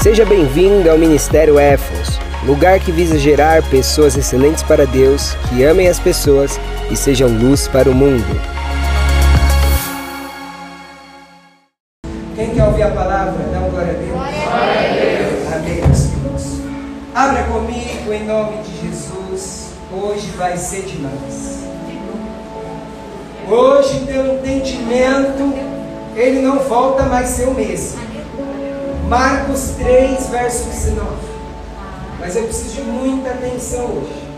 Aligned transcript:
Seja 0.00 0.24
bem-vindo 0.24 0.88
ao 0.88 0.96
Ministério 0.96 1.58
Éfos, 1.58 2.20
lugar 2.46 2.78
que 2.78 2.92
visa 2.92 3.18
gerar 3.18 3.68
pessoas 3.68 4.16
excelentes 4.16 4.62
para 4.62 4.86
Deus, 4.86 5.34
que 5.48 5.64
amem 5.64 5.88
as 5.88 5.98
pessoas 5.98 6.58
e 6.88 6.96
sejam 6.96 7.28
luz 7.28 7.66
para 7.66 7.90
o 7.90 7.94
mundo. 7.94 8.24
Quem 12.36 12.54
quer 12.54 12.64
ouvir 12.64 12.84
a 12.84 12.90
palavra, 12.92 13.44
dá 13.52 13.58
um 13.58 13.70
glória 13.70 13.90
a 13.90 13.96
Deus. 13.96 14.12
Glória 14.12 14.44
a 14.44 14.94
Deus. 14.94 15.52
Amém, 15.52 15.82
meus 15.84 16.04
irmãos. 16.04 16.60
Abra 17.12 17.42
comigo 17.42 18.12
em 18.12 18.24
nome 18.24 18.58
de 18.62 18.86
Jesus. 18.86 19.72
Hoje 19.92 20.30
vai 20.36 20.56
ser 20.56 20.82
demais. 20.82 21.64
Hoje, 23.50 24.06
teu 24.06 24.34
entendimento, 24.34 25.52
ele 26.14 26.40
não 26.40 26.60
volta 26.60 27.02
mais 27.02 27.30
ser 27.30 27.48
o 27.48 27.54
mesmo. 27.54 28.07
Marcos 29.08 29.70
3, 29.78 30.26
verso 30.26 30.64
19. 30.64 31.06
Mas 32.20 32.36
eu 32.36 32.42
preciso 32.42 32.74
de 32.74 32.82
muita 32.82 33.30
atenção 33.30 33.86
hoje. 33.86 34.28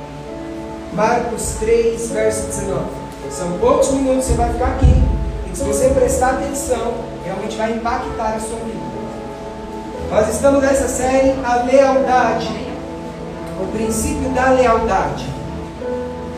Marcos 0.93 1.57
3, 1.59 2.11
verso 2.13 2.47
19. 2.47 2.85
São 3.33 3.59
poucos 3.59 3.91
minutos 3.91 4.27
que 4.27 4.31
você 4.31 4.37
vai 4.37 4.53
ficar 4.53 4.67
aqui. 4.67 4.95
E 5.53 5.57
se 5.57 5.65
você 5.65 5.89
prestar 5.89 6.35
atenção, 6.35 6.95
realmente 7.25 7.57
vai 7.57 7.73
impactar 7.73 8.35
a 8.37 8.39
sua 8.39 8.61
vida. 8.61 8.79
Nós 10.09 10.29
estamos 10.29 10.63
nessa 10.63 10.87
série 10.87 11.35
A 11.45 11.65
Lealdade. 11.65 12.69
O 13.61 13.67
princípio 13.73 14.31
da 14.31 14.51
lealdade. 14.51 15.27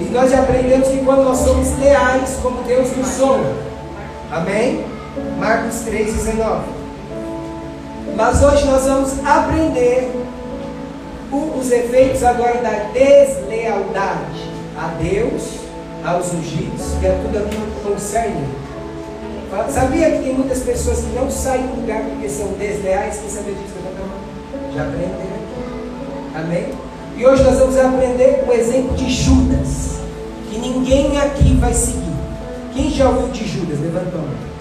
E 0.01 0.05
nós 0.05 0.31
já 0.31 0.41
aprendemos 0.41 0.89
que 0.89 1.05
quando 1.05 1.23
nós 1.23 1.37
somos 1.37 1.79
leais, 1.79 2.39
como 2.43 2.63
Deus 2.63 2.97
nos 2.97 3.21
honra. 3.21 3.53
Amém? 4.31 4.87
Marcos 5.39 5.81
3, 5.81 6.15
19. 6.15 6.82
Mas 8.17 8.43
hoje 8.43 8.65
nós 8.67 8.85
vamos 8.85 9.13
aprender 9.25 10.11
os 11.33 11.71
efeitos 11.71 12.23
agora 12.23 12.61
da 12.61 12.91
deslealdade 12.93 14.51
a 14.77 14.89
Deus, 15.03 15.61
aos 16.05 16.33
ungidos, 16.35 16.99
que 17.01 17.07
é 17.07 17.21
tudo 17.23 17.39
aquilo 17.39 17.67
que 17.67 17.89
concerne. 17.89 18.47
Sabia 19.71 20.11
que 20.11 20.23
tem 20.23 20.35
muitas 20.35 20.61
pessoas 20.61 21.01
que 21.01 21.15
não 21.15 21.31
saem 21.31 21.67
do 21.67 21.81
lugar 21.81 22.03
porque 22.03 22.29
são 22.29 22.49
desleais? 22.55 23.19
Quem 23.19 23.29
sabia 23.29 23.55
disso? 23.55 23.75
Já 24.75 24.83
aprenderam 24.83 25.13
aqui. 25.13 26.39
Amém? 26.39 26.75
E 27.17 27.27
hoje 27.27 27.43
nós 27.43 27.59
vamos 27.59 27.79
aprender 27.79 28.45
o 28.49 28.53
exemplo 28.53 28.97
de 28.97 29.11
Judas, 29.11 30.01
que 30.51 30.59
ninguém 30.59 31.19
aqui 31.19 31.55
vai 31.57 31.75
seguir. 31.75 32.13
Quem 32.75 32.91
já 32.91 33.09
ouviu 33.09 33.29
de 33.29 33.47
Judas? 33.47 33.79
Levanta 33.81 34.17
a 34.17 34.21
mão. 34.21 34.52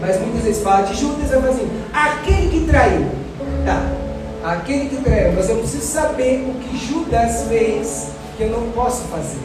Mas 0.00 0.20
muitas 0.20 0.42
vezes 0.42 0.62
fala 0.62 0.82
de 0.82 0.94
Judas, 0.94 1.30
eu 1.32 1.40
falo 1.40 1.52
assim, 1.52 1.68
aquele 1.92 2.50
que 2.50 2.66
traiu. 2.66 3.06
Tá, 3.64 3.90
aquele 4.44 4.88
que 4.88 4.96
traiu. 5.02 5.32
Mas 5.32 5.48
eu 5.48 5.56
preciso 5.56 5.84
saber 5.84 6.46
o 6.48 6.54
que 6.60 6.76
Judas 6.76 7.48
fez 7.48 8.08
que 8.36 8.44
eu 8.44 8.50
não 8.50 8.70
posso 8.70 9.02
fazer. 9.04 9.40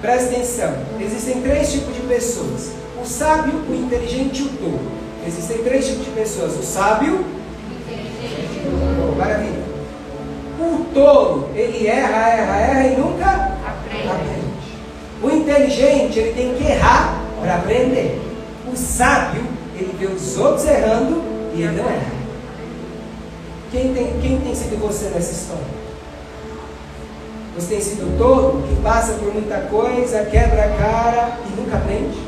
Presta 0.00 0.30
atenção. 0.30 0.74
Existem 1.00 1.40
três 1.42 1.72
tipos 1.72 1.94
de 1.94 2.00
pessoas. 2.00 2.72
O 3.00 3.06
sábio, 3.06 3.54
o 3.68 3.74
inteligente 3.74 4.42
e 4.42 4.46
o 4.46 4.48
tolo. 4.48 4.80
Existem 5.24 5.58
três 5.58 5.86
tipos 5.86 6.04
de 6.04 6.10
pessoas. 6.10 6.58
O 6.58 6.62
sábio, 6.62 7.24
oh, 8.66 9.16
maravilha. 9.16 9.62
O 10.58 10.84
tolo, 10.92 11.50
ele 11.54 11.86
erra, 11.86 12.28
erra, 12.30 12.56
erra 12.56 12.86
e 12.88 12.96
nunca 12.96 13.56
aprende. 13.64 14.08
aprende. 14.08 14.42
O 15.22 15.30
inteligente, 15.30 16.18
ele 16.18 16.32
tem 16.32 16.54
que 16.54 16.64
errar 16.64 17.22
para 17.40 17.56
aprender. 17.56 18.20
O 18.72 18.76
sábio, 18.76 19.42
ele 19.76 19.94
vê 19.98 20.06
os 20.06 20.38
outros 20.38 20.66
errando 20.66 21.22
e 21.54 21.62
ele 21.62 21.76
não 21.76 21.84
erra. 21.84 22.12
Quem 23.70 23.94
tem, 23.94 24.20
quem 24.20 24.38
tem 24.40 24.54
sido 24.54 24.78
você 24.80 25.06
nessa 25.06 25.32
história? 25.32 25.82
Você 27.54 27.74
tem 27.74 27.80
sido 27.80 28.18
todo 28.18 28.66
que 28.68 28.82
passa 28.82 29.12
por 29.14 29.32
muita 29.32 29.58
coisa, 29.62 30.24
quebra 30.24 30.64
a 30.64 30.76
cara 30.76 31.38
e 31.46 31.60
nunca 31.60 31.76
aprende? 31.76 32.18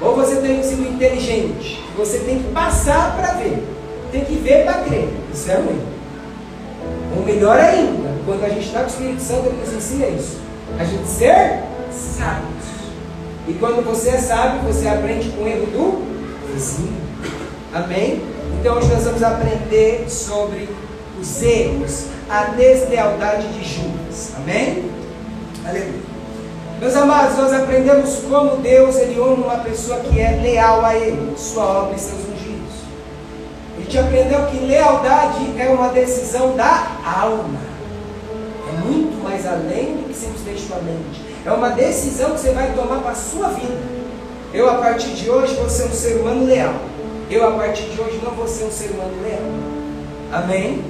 Ou 0.00 0.16
você 0.16 0.36
tem 0.36 0.62
sido 0.62 0.82
inteligente, 0.82 1.82
você 1.96 2.18
tem 2.18 2.40
que 2.40 2.50
passar 2.52 3.16
para 3.16 3.34
ver, 3.34 3.62
tem 4.10 4.24
que 4.24 4.34
ver 4.36 4.64
para 4.64 4.82
crer. 4.82 5.08
Isso 5.32 5.50
é 5.50 5.54
ruim. 5.54 5.80
Ou 7.16 7.24
melhor 7.24 7.58
ainda, 7.58 8.10
quando 8.24 8.44
a 8.44 8.48
gente 8.48 8.66
está 8.66 8.80
com 8.80 8.86
o 8.86 8.88
Espírito 8.88 9.22
Santo, 9.22 9.46
ele 9.46 9.60
nos 9.60 9.72
ensina 9.72 10.06
isso. 10.06 10.38
A 10.78 10.84
gente 10.84 11.06
ser 11.06 11.62
sábios. 11.90 12.64
E 13.46 13.52
quando 13.54 13.84
você 13.84 14.10
é 14.10 14.18
sábio, 14.18 14.60
você 14.62 14.88
aprende 14.88 15.28
com 15.30 15.44
o 15.44 15.48
erro 15.48 15.66
do 15.66 16.13
Amém? 17.72 18.22
Então 18.60 18.76
hoje 18.76 18.88
nós 18.88 19.02
vamos 19.02 19.22
aprender 19.24 20.08
sobre 20.08 20.68
os 21.20 21.42
erros, 21.42 22.04
a 22.30 22.44
deslealdade 22.44 23.48
de 23.48 23.64
Judas. 23.64 24.32
Amém? 24.36 24.88
Aleluia. 25.66 26.14
Meus 26.78 26.94
amados, 26.94 27.36
nós 27.38 27.52
aprendemos 27.52 28.20
como 28.28 28.58
Deus 28.58 28.94
ele 28.96 29.20
honra 29.20 29.34
uma 29.34 29.58
pessoa 29.58 29.98
que 29.98 30.20
é 30.20 30.38
leal 30.42 30.84
a 30.84 30.94
Ele, 30.94 31.36
sua 31.36 31.64
obra 31.64 31.96
e 31.96 31.98
seus 31.98 32.20
ungidos. 32.20 32.84
A 33.76 33.80
gente 33.80 33.98
aprendeu 33.98 34.46
que 34.46 34.58
lealdade 34.58 35.58
é 35.58 35.68
uma 35.70 35.88
decisão 35.88 36.54
da 36.54 36.86
alma. 37.04 37.58
É 38.68 38.86
muito 38.86 39.24
mais 39.24 39.44
além 39.44 39.96
do 39.96 40.08
que 40.08 40.14
simplesmente 40.14 40.60
sua 40.60 40.78
mente. 40.78 41.20
É 41.44 41.50
uma 41.50 41.70
decisão 41.70 42.30
que 42.30 42.40
você 42.40 42.52
vai 42.52 42.72
tomar 42.74 43.00
para 43.00 43.10
a 43.10 43.16
sua 43.16 43.48
vida. 43.48 44.03
Eu, 44.54 44.70
a 44.70 44.74
partir 44.74 45.08
de 45.08 45.28
hoje, 45.28 45.52
vou 45.56 45.68
ser 45.68 45.86
um 45.86 45.92
ser 45.92 46.14
humano 46.20 46.46
leal. 46.46 46.74
Eu, 47.28 47.44
a 47.44 47.50
partir 47.58 47.90
de 47.90 48.00
hoje, 48.00 48.20
não 48.22 48.30
vou 48.30 48.46
ser 48.46 48.62
um 48.62 48.70
ser 48.70 48.90
humano 48.90 49.12
leal. 49.20 49.42
Amém? 50.32 50.84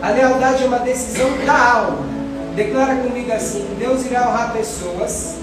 A 0.00 0.10
lealdade 0.10 0.62
é 0.62 0.66
uma 0.68 0.78
decisão 0.78 1.28
da 1.44 1.72
alma. 1.72 1.98
Declara 2.54 2.94
comigo 2.94 3.32
assim: 3.32 3.66
Deus 3.80 4.06
irá 4.06 4.28
honrar 4.28 4.52
pessoas. 4.52 5.38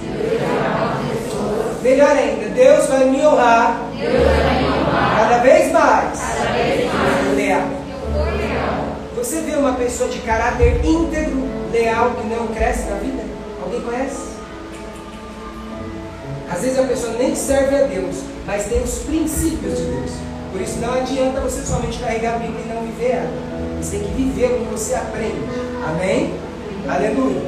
Melhor 1.83 2.09
ainda, 2.09 2.49
Deus 2.55 2.87
vai 2.87 3.03
me 3.03 3.19
honrar, 3.25 3.77
cada 5.17 5.37
vez 5.39 5.69
mais. 5.73 6.21
Leal. 7.35 7.67
Você 9.17 9.41
vê 9.41 9.57
uma 9.57 9.73
pessoa 9.73 10.07
de 10.09 10.19
caráter 10.19 10.85
íntegro, 10.85 11.43
leal, 11.73 12.11
que 12.11 12.27
não 12.27 12.47
cresce 12.47 12.89
na 12.89 12.95
vida? 12.95 13.23
Alguém 13.61 13.81
conhece? 13.81 14.36
Às 16.49 16.61
vezes 16.61 16.79
a 16.79 16.83
pessoa 16.83 17.13
nem 17.13 17.35
serve 17.35 17.75
a 17.75 17.83
Deus, 17.87 18.17
mas 18.45 18.65
tem 18.65 18.81
os 18.81 18.99
princípios 18.99 19.77
de 19.77 19.83
Deus. 19.83 20.11
Por 20.51 20.61
isso 20.61 20.79
não 20.79 20.93
adianta 20.93 21.41
você 21.41 21.61
somente 21.61 21.99
carregar 21.99 22.35
a 22.35 22.39
Bíblia 22.39 22.63
e 22.65 22.73
não 22.73 22.81
viver 22.81 23.11
ela. 23.11 23.29
Você 23.81 23.97
tem 23.97 24.07
que 24.07 24.13
viver 24.13 24.45
o 24.53 24.65
que 24.65 24.71
você 24.71 24.95
aprende. 24.95 25.41
Amém? 25.85 26.33
Aleluia. 26.87 27.41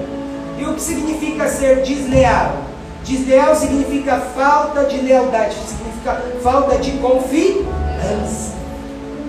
E 0.57 0.65
o 0.65 0.73
que 0.73 0.81
significa 0.81 1.47
ser 1.47 1.81
desleal? 1.83 2.57
Desleal 3.03 3.55
significa 3.55 4.19
falta 4.19 4.83
de 4.83 4.97
lealdade, 4.97 5.55
significa 5.55 6.21
falta 6.43 6.77
de 6.77 6.91
confiança. 6.99 8.59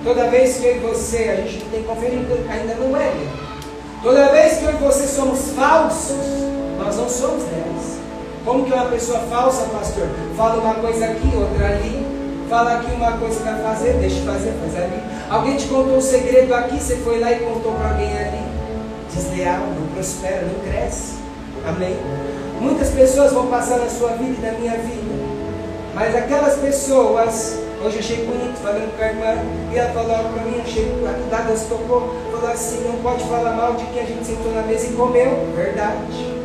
Toda 0.03 0.29
vez 0.29 0.57
que 0.57 0.67
eu 0.67 0.77
e 0.77 0.79
você, 0.81 1.31
a 1.31 1.37
gente 1.37 1.63
não 1.65 1.71
tem 1.71 1.83
confiança, 1.85 2.17
ainda 2.51 2.75
não 2.75 2.97
é. 2.97 3.13
Toda 4.03 4.29
vez 4.31 4.59
que 4.59 4.65
eu 4.65 4.71
e 4.71 4.77
você 4.77 5.07
somos 5.07 5.53
falsos, 5.53 6.17
nós 6.79 6.97
não 6.97 7.09
somos 7.09 7.45
leais. 7.45 8.01
Como 8.51 8.65
que 8.65 8.73
uma 8.73 8.87
pessoa 8.87 9.21
falsa, 9.31 9.63
pastor? 9.67 10.09
Fala 10.37 10.61
uma 10.61 10.75
coisa 10.75 11.05
aqui, 11.05 11.31
outra 11.37 11.67
ali. 11.69 12.05
Fala 12.49 12.79
aqui 12.79 12.91
uma 12.91 13.13
coisa 13.13 13.39
para 13.43 13.55
fazer, 13.59 13.93
deixa 14.01 14.23
fazer, 14.23 14.53
faz 14.61 14.77
ali. 14.77 15.01
Alguém 15.31 15.57
te 15.57 15.69
contou 15.69 15.99
um 15.99 16.01
segredo 16.01 16.53
aqui, 16.53 16.81
você 16.81 16.97
foi 16.97 17.21
lá 17.21 17.31
e 17.31 17.39
contou 17.39 17.71
para 17.75 17.91
alguém 17.91 18.11
ali. 18.19 18.43
Desleal, 19.15 19.61
não 19.61 19.87
prospera, 19.95 20.43
não 20.43 20.69
cresce. 20.69 21.19
Amém? 21.65 21.97
Muitas 22.61 22.89
pessoas 22.89 23.33
vão 23.33 23.47
passar 23.47 23.79
na 23.79 23.89
sua 23.89 24.15
vida 24.15 24.35
e 24.37 24.45
na 24.45 24.59
minha 24.59 24.79
vida. 24.79 25.15
Mas 25.95 26.17
aquelas 26.17 26.57
pessoas, 26.57 27.57
hoje 27.85 27.95
eu 27.95 28.01
achei 28.01 28.27
bonito 28.27 28.57
falando 28.61 28.97
com 28.97 29.05
a 29.05 29.07
irmã, 29.07 29.43
e 29.73 29.79
ela 29.79 29.93
falou 29.93 30.33
para 30.33 30.43
mim, 30.43 30.61
achei, 30.61 30.93
a 31.07 31.41
Deus 31.43 31.63
tocou, 31.69 32.17
falou 32.33 32.51
assim, 32.51 32.83
não 32.85 33.01
pode 33.01 33.23
falar 33.29 33.53
mal 33.53 33.75
de 33.75 33.85
quem 33.85 34.03
a 34.03 34.07
gente 34.07 34.27
sentou 34.27 34.53
na 34.53 34.63
mesa 34.63 34.89
e 34.89 34.97
comeu. 34.97 35.47
Verdade. 35.55 36.40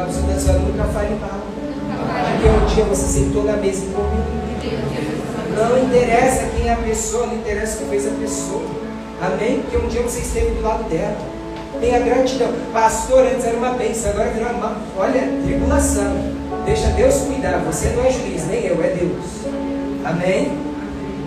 Fala 0.00 0.12
para 0.12 0.34
o 0.34 0.40
seu 0.40 0.52
nunca 0.54 0.84
fale 0.84 1.14
mal. 1.16 1.40
Porque 2.32 2.48
um 2.48 2.74
dia 2.74 2.84
você 2.84 3.06
sentou 3.06 3.44
na 3.44 3.56
mesa 3.58 3.84
e 3.84 3.88
comeu. 3.88 4.40
Não 5.56 5.84
interessa 5.84 6.46
quem 6.56 6.68
é 6.68 6.72
a 6.72 6.76
pessoa, 6.76 7.26
não 7.26 7.34
interessa 7.34 7.76
o 7.76 7.80
que 7.80 7.90
fez 7.90 8.06
a 8.06 8.10
pessoa. 8.12 8.62
Amém? 9.20 9.60
Porque 9.60 9.76
um 9.76 9.88
dia 9.88 10.00
você 10.02 10.20
esteve 10.20 10.52
do 10.52 10.62
lado 10.62 10.88
dela. 10.88 11.18
Tenha 11.80 11.98
gratidão. 11.98 12.48
Pastor, 12.72 13.26
antes 13.26 13.44
era 13.44 13.56
uma 13.58 13.74
bênção, 13.74 14.10
agora 14.12 14.30
virou 14.30 14.50
uma. 14.52 14.76
Olha, 14.96 15.20
tribulação. 15.44 16.16
Deixa 16.64 16.88
Deus 16.88 17.16
cuidar. 17.16 17.58
Você 17.66 17.90
não 17.90 18.06
é 18.06 18.10
juiz, 18.10 18.46
nem 18.46 18.64
eu, 18.64 18.82
é 18.82 18.88
Deus. 18.88 19.24
Amém? 20.04 20.52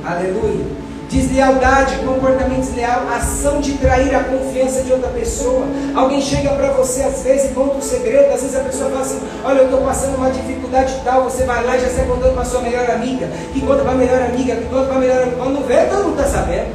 Aleluia. 0.04 0.83
Deslealdade, 1.14 1.98
comportamento 1.98 2.62
desleal, 2.62 3.04
ação 3.16 3.62
de 3.62 3.74
trair 3.74 4.16
a 4.16 4.24
confiança 4.24 4.82
de 4.82 4.92
outra 4.92 5.10
pessoa. 5.10 5.64
Alguém 5.94 6.20
chega 6.20 6.50
para 6.50 6.72
você 6.72 7.04
às 7.04 7.22
vezes 7.22 7.52
e 7.52 7.54
conta 7.54 7.76
um 7.76 7.82
segredo, 7.82 8.34
às 8.34 8.42
vezes 8.42 8.56
a 8.56 8.62
pessoa 8.62 8.90
fala 8.90 9.02
assim: 9.02 9.22
Olha, 9.44 9.60
eu 9.60 9.66
estou 9.66 9.82
passando 9.82 10.16
uma 10.18 10.32
dificuldade 10.32 11.00
tal. 11.04 11.26
Você 11.26 11.44
vai 11.44 11.64
lá 11.64 11.78
e 11.78 11.82
já 11.82 11.90
sai 11.90 12.08
contando 12.08 12.34
para 12.34 12.44
sua 12.44 12.62
melhor 12.62 12.90
amiga, 12.90 13.28
que 13.54 13.62
conta 13.62 13.84
para 13.84 13.92
a 13.92 13.96
melhor 13.96 14.24
amiga, 14.24 14.56
que 14.56 14.66
conta 14.66 14.86
para 14.88 14.96
a 14.96 15.00
melhor 15.00 15.22
amiga. 15.22 15.38
Quando 15.38 15.68
vê, 15.68 15.86
todo 15.86 16.04
mundo 16.06 16.20
está 16.20 16.40
sabendo. 16.40 16.74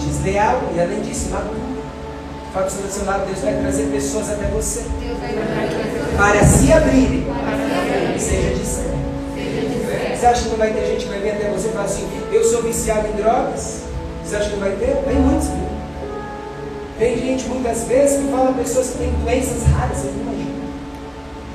desleal 0.00 0.60
e 0.74 0.80
além 0.80 1.00
disso, 1.02 1.28
imaturo. 1.28 1.60
Fala 2.52 2.66
para 2.66 2.74
o 2.74 2.90
seu 2.90 3.04
lado, 3.06 3.26
Deus 3.26 3.38
vai 3.38 3.54
trazer 3.54 3.84
pessoas 3.84 4.30
até 4.30 4.46
você. 4.48 4.84
Para 6.16 6.44
se 6.44 6.72
abrirem. 6.72 7.24
Seja 8.18 8.50
discreto. 8.50 9.01
Você 10.22 10.26
acha 10.28 10.42
que 10.44 10.50
não 10.50 10.56
vai 10.56 10.72
ter 10.72 10.86
gente 10.86 11.02
que 11.02 11.10
vai 11.10 11.18
vir 11.18 11.30
até 11.32 11.50
você 11.50 11.66
e 11.66 11.72
falar 11.72 11.84
assim, 11.84 12.08
eu 12.30 12.44
sou 12.44 12.62
viciado 12.62 13.08
em 13.08 13.12
drogas? 13.20 13.80
Você 14.24 14.36
acha 14.36 14.50
que 14.50 14.52
não 14.52 14.60
vai 14.60 14.70
ter? 14.76 14.94
Tem 15.04 15.16
muitos, 15.16 15.48
viu? 15.48 15.66
Tem 16.96 17.18
gente 17.18 17.48
muitas 17.48 17.82
vezes 17.88 18.20
que 18.20 18.30
fala 18.30 18.52
pessoas 18.52 18.90
que 18.90 18.98
têm 18.98 19.10
doenças 19.24 19.64
raras, 19.64 19.96
você 19.96 20.06
não 20.12 20.22
imagina. 20.22 20.54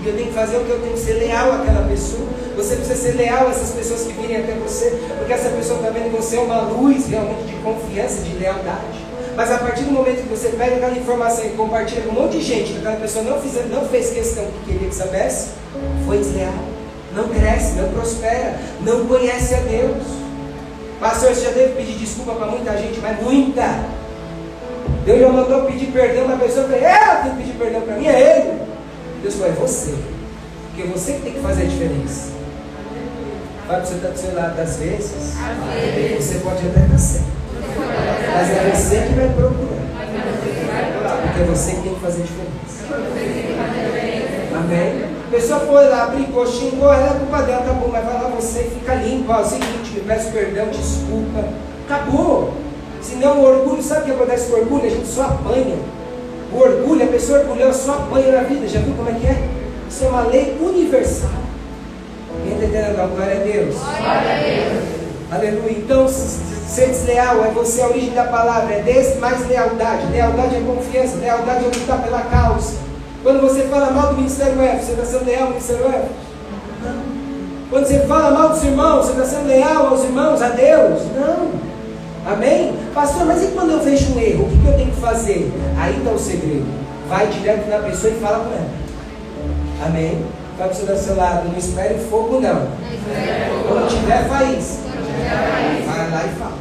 E 0.04 0.08
eu 0.08 0.16
tenho 0.18 0.28
que 0.28 0.34
fazer 0.34 0.58
o 0.58 0.66
que 0.66 0.69
eu 0.69 0.81
tenho 0.81 0.94
que 0.96 1.00
ser 1.00 1.14
leal 1.14 1.54
àquela 1.54 1.88
pessoa. 1.88 2.28
Você 2.58 2.75
precisa 2.75 2.96
ser 3.02 3.12
leal 3.14 3.48
a 3.48 3.52
essas 3.52 3.69
pessoas 3.69 4.02
que 4.02 4.12
virem 4.12 4.36
até 4.36 4.54
você, 4.56 5.02
porque 5.18 5.31
essa 5.31 5.48
pessoa 5.48 5.80
está 5.80 5.90
vendo 5.90 6.12
você 6.12 6.36
uma 6.36 6.60
luz 6.64 7.08
realmente 7.08 7.44
de 7.44 7.54
confiança, 7.64 8.22
de 8.22 8.36
lealdade. 8.36 9.00
Mas 9.38 9.50
a 9.50 9.60
partir 9.60 9.86
do 9.86 9.92
momento 9.92 10.24
que 10.24 10.28
você 10.28 10.50
pega 10.50 10.75
aquela 10.75 10.98
informação 10.98 11.46
e 11.46 11.52
compartilha 11.52 12.02
com 12.02 12.10
um 12.10 12.22
monte 12.22 12.34
de 12.34 12.42
gente, 12.42 12.74
que 12.74 12.80
aquela 12.80 12.98
pessoa 12.98 13.24
não, 13.24 13.38
não 13.38 13.88
fez 13.88 14.10
questão 14.10 14.44
que 14.44 14.74
queria 14.74 14.90
que 14.90 14.96
soubesse, 14.96 15.52
foi 16.06 16.18
desleal. 16.18 16.76
Não 17.18 17.30
cresce, 17.30 17.74
não 17.74 17.90
prospera, 17.90 18.60
não 18.81 19.08
conhece 19.08 19.56
a 19.56 19.60
Deus. 19.62 20.04
Pastor, 21.00 21.34
você 21.34 21.46
já 21.46 21.50
deve 21.50 21.74
pedir 21.74 21.98
desculpa 21.98 22.34
para 22.34 22.46
muita 22.46 22.78
gente, 22.78 23.00
mas 23.00 23.19
muita. 23.24 23.86
Deus 25.04 25.19
já 25.19 25.30
mandou 25.30 25.66
pedir 25.66 25.88
perdão 25.88 26.25
para 26.25 26.36
a 26.36 26.40
pessoa, 26.40 26.66
eu 26.66 26.69
falei, 26.69 26.84
ela 26.84 27.16
tem 27.16 27.31
que 27.31 27.38
pedir 27.38 27.54
perdão 27.54 27.81
para 27.81 27.96
mim, 27.96 28.06
é 28.06 28.19
ele. 28.19 28.62
Deus 29.24 29.34
falou, 29.34 29.50
é 29.50 29.56
você. 29.56 29.96
Porque 30.68 30.84
é 30.84 30.86
você 30.92 31.14
que 31.14 31.22
tem 31.22 31.34
que 31.34 31.40
fazer 31.40 31.64
a 31.64 31.66
diferença. 31.66 32.30
Vai 33.68 33.78
para 33.78 33.86
você 33.86 33.96
estar 33.96 34.10
do 34.10 34.18
seu 34.19 34.36
lado 34.36 34.62
às 34.62 34.78
vezes. 34.78 35.34
Você 36.19 36.40
pode 36.44 36.68
até 36.68 36.81
estar 36.86 36.98
certo. 37.00 37.25
Mas 38.34 38.50
é 38.52 38.72
você 38.75 38.96
que 39.08 39.14
vai 39.14 39.30
procurar. 39.30 39.78
Porque 41.24 41.42
é 41.42 41.46
você 41.46 41.72
que 41.72 41.81
tem 41.81 41.96
que 41.96 42.00
fazer 42.00 42.22
a 42.22 42.25
diferença. 42.25 42.78
Amém? 44.56 45.06
A 45.38 45.39
pessoa 45.39 45.60
foi 45.60 45.88
lá, 45.88 46.07
brincou, 46.07 46.48
xingou, 46.48 46.92
ela 46.92 47.16
é 47.16 47.19
culpa 47.19 47.44
dela, 47.44 47.62
tá 47.62 47.72
bom, 47.72 47.89
mas 47.92 48.04
vai 48.04 48.16
lá 48.16 48.28
você 48.36 48.62
e 48.62 48.72
fica 48.72 48.95
limpo. 48.95 49.31
Ó, 49.31 49.39
é 49.39 49.44
seguinte, 49.44 49.92
me 49.94 50.01
peço 50.01 50.31
perdão, 50.31 50.66
desculpa. 50.69 51.48
Acabou. 51.86 52.56
Senão 53.04 53.38
o 53.38 53.45
orgulho, 53.45 53.84
sabe 53.84 54.01
o 54.01 54.06
que 54.06 54.12
acontece 54.13 54.50
com 54.50 54.57
o 54.57 54.60
orgulho? 54.62 54.88
A 54.88 54.89
gente 54.89 55.07
só 55.07 55.25
apanha. 55.25 55.78
O 56.51 56.57
orgulho, 56.57 57.04
a 57.04 57.07
pessoa 57.07 57.42
orgulhosa 57.42 57.78
só 57.78 57.94
apanha 57.94 58.31
na 58.31 58.48
vida. 58.48 58.68
Já 58.68 58.80
viu 58.80 58.95
como 58.95 59.10
é 59.10 59.13
que 59.13 59.28
é? 59.28 59.48
Isso 59.88 60.06
é 60.06 60.07
uma 60.07 60.24
lei 60.24 60.57
universal. 60.60 61.30
Quem 62.44 62.54
está 62.54 62.66
entendendo? 62.66 63.16
Glória 63.16 63.36
a 63.36 63.44
Deus. 63.44 63.75
Glória 63.75 64.10
a 64.10 64.40
Deus. 64.40 64.83
Aleluia. 65.31 65.78
Então, 65.78 66.07
Ser 66.68 66.88
desleal 66.88 67.45
é 67.45 67.50
você 67.51 67.81
a 67.81 67.88
origem 67.88 68.13
da 68.13 68.25
palavra, 68.25 68.74
é 68.74 68.81
des 68.81 69.18
mais 69.19 69.48
lealdade. 69.48 70.12
Lealdade 70.12 70.56
é 70.56 70.60
confiança, 70.60 71.16
lealdade 71.16 71.63
é 71.63 71.68
lutar 71.68 72.01
pela 72.04 72.22
causa. 72.24 72.87
Quando 73.24 73.42
você 73.42 73.64
fala 73.64 73.92
mal 73.92 74.10
do 74.10 74.18
Ministério 74.18 74.62
F, 74.62 74.86
você 74.86 74.92
está 74.92 75.06
sendo 75.06 75.25
leal 75.25 75.44
ao 75.44 75.50
Ministério 75.50 75.86
F? 75.86 76.06
Não. 76.84 77.18
Quando 77.69 77.86
você 77.86 78.00
fala 78.02 78.31
mal 78.31 78.50
dos 78.50 78.64
irmãos, 78.64 79.06
você 79.06 79.12
está 79.12 79.25
sendo 79.25 79.48
leal 79.48 79.88
aos 79.88 80.04
irmãos, 80.04 80.42
a 80.42 80.50
Deus? 80.50 81.02
Não. 81.16 81.52
Amém? 82.31 82.74
Pastor, 82.94 83.25
mas 83.25 83.44
e 83.44 83.48
quando 83.48 83.72
eu 83.72 83.80
vejo 83.80 84.14
um 84.14 84.19
erro, 84.19 84.46
o 84.46 84.50
que, 84.50 84.58
que 84.58 84.68
eu 84.68 84.74
tenho 84.74 84.92
que 84.92 85.02
fazer? 85.02 85.52
Aí 85.78 85.98
está 85.98 86.12
o 86.12 86.19
segredo. 86.19 86.66
Vai 87.10 87.28
direto 87.28 87.69
na 87.69 87.80
pessoa 87.80 88.14
e 88.14 88.19
fala 88.19 88.40
com 88.40 88.54
ela. 88.54 88.69
Amém? 89.86 90.25
Vai 90.58 90.69
para 90.69 90.94
o 90.94 90.98
seu 90.98 91.16
lado, 91.16 91.50
não 91.50 91.58
espere 91.58 91.96
fogo 92.10 92.40
não. 92.42 92.68
Quando 93.68 93.90
tiver 93.90 94.28
faísca. 94.28 94.88
Vai 95.86 96.12
lá 96.12 96.24
e 96.25 96.40
fala. 96.40 96.58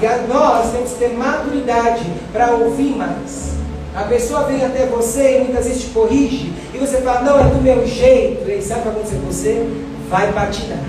E 0.00 0.06
a 0.06 0.18
nós 0.28 0.72
temos 0.72 0.92
que 0.92 0.98
ter 0.98 1.14
maturidade 1.14 2.04
para 2.32 2.52
ouvir 2.52 2.96
mais. 2.96 3.52
A 3.94 4.04
pessoa 4.04 4.44
vem 4.44 4.64
até 4.64 4.86
você 4.86 5.36
e 5.36 5.44
muitas 5.44 5.66
vezes 5.66 5.82
te 5.82 5.90
corrige, 5.90 6.52
e 6.72 6.78
você 6.78 7.02
fala, 7.02 7.20
não, 7.20 7.38
é 7.38 7.44
do 7.44 7.60
meu 7.60 7.86
jeito. 7.86 8.50
E 8.50 8.62
sabe 8.62 8.80
o 8.80 8.82
que 8.82 8.88
vai 8.88 8.96
acontecer 8.96 9.16
com 9.16 9.26
você? 9.26 9.66
Vai 10.08 10.32
patinar. 10.32 10.84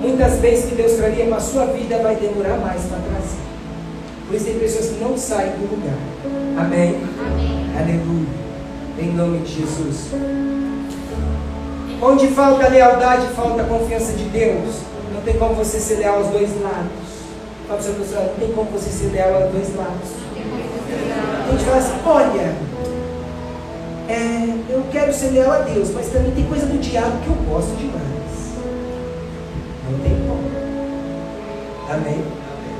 Muitas 0.00 0.38
vezes 0.38 0.66
que 0.66 0.76
Deus 0.76 0.92
traria 0.92 1.26
para 1.26 1.36
a 1.36 1.40
sua 1.40 1.66
vida 1.66 1.98
vai 1.98 2.14
demorar 2.16 2.56
mais 2.58 2.82
para 2.82 2.98
trazer. 2.98 3.40
Por 4.26 4.36
isso 4.36 4.44
tem 4.44 4.58
pessoas 4.58 4.86
que 4.90 5.02
não 5.02 5.18
saem 5.18 5.50
do 5.50 5.74
lugar. 5.74 5.98
Amém? 6.56 7.00
Amém. 7.18 7.66
Aleluia. 7.76 8.28
Em 8.98 9.12
nome 9.12 9.38
de 9.38 9.60
Jesus. 9.60 10.10
Onde 12.00 12.28
falta 12.28 12.68
lealdade, 12.68 13.26
falta 13.34 13.64
confiança 13.64 14.12
de 14.12 14.24
Deus. 14.24 14.76
Não 15.12 15.20
tem 15.22 15.36
como 15.36 15.54
você 15.54 15.80
ser 15.80 15.96
leal 15.96 16.18
aos 16.18 16.28
dois 16.28 16.48
lados. 16.62 17.10
Fala 17.66 17.80
para 17.80 17.92
você, 17.92 18.14
não 18.14 18.34
tem 18.38 18.52
como 18.52 18.70
você 18.70 18.88
ser 18.88 19.12
leal 19.12 19.34
aos 19.34 19.52
dois 19.52 19.76
lados. 19.76 20.19
Gente 21.50 21.64
fala 21.64 21.78
assim, 21.78 21.98
olha, 22.06 22.54
é, 24.08 24.54
eu 24.68 24.84
quero 24.92 25.12
ser 25.12 25.30
leal 25.30 25.50
a 25.50 25.58
Deus, 25.58 25.90
mas 25.92 26.08
também 26.08 26.30
tem 26.30 26.44
coisa 26.44 26.66
do 26.66 26.78
diabo 26.78 27.18
que 27.24 27.28
eu 27.28 27.34
gosto 27.48 27.76
demais. 27.76 28.00
Não 29.90 29.98
tem 29.98 30.12
como. 30.26 30.48
Amém? 31.90 32.22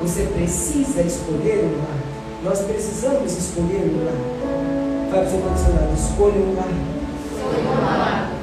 Você 0.02 0.22
precisa 0.22 1.02
escolher 1.02 1.64
um 1.64 1.78
lado. 1.78 2.00
Nós 2.44 2.60
precisamos 2.60 3.36
escolher 3.36 3.90
um 3.92 4.04
lado. 4.04 5.10
Fala 5.10 5.24
para 5.24 5.52
o 5.52 5.58
seu 5.58 5.74
lado, 5.74 5.94
escolha 5.94 6.40
um 6.40 6.54
lado. 6.56 7.00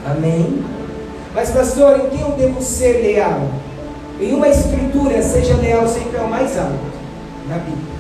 Amém? 0.05 0.65
Mas 1.33 1.51
pastor, 1.51 1.99
em 1.99 2.09
quem 2.09 2.21
eu 2.21 2.31
devo 2.31 2.61
ser 2.61 3.01
leal? 3.01 3.47
Em 4.19 4.33
uma 4.33 4.49
escritura, 4.49 5.21
seja 5.21 5.55
leal 5.55 5.87
sempre 5.87 6.17
ao 6.17 6.27
mais 6.27 6.57
alto, 6.57 6.73
na 7.47 7.57
Bíblia. 7.59 7.96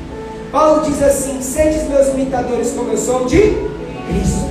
Paulo 0.51 0.81
diz 0.83 1.01
assim: 1.03 1.41
Sedes 1.41 1.87
meus 1.89 2.07
imitadores, 2.09 2.71
como 2.71 2.91
eu 2.91 2.97
sou 2.97 3.25
de 3.25 3.37
Cristo. 4.07 4.47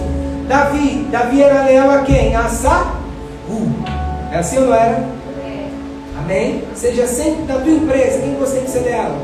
Davi, 0.49 1.09
Davi 1.11 1.43
era 1.43 1.65
leal 1.65 1.91
a 1.91 2.03
quem? 2.03 2.35
A 2.37 2.49
Saul. 2.49 3.69
É 4.33 4.39
assim 4.39 4.59
ou 4.59 4.67
não 4.67 4.75
era? 4.75 5.05
Amém? 6.19 6.65
Seja 6.75 7.07
sempre 7.07 7.45
da 7.45 7.55
tua 7.55 7.73
empresa, 7.73 8.21
quem 8.21 8.35
você 8.37 8.57
tem 8.57 8.65
que 8.65 8.71
ser 8.71 8.81
leal? 8.81 9.17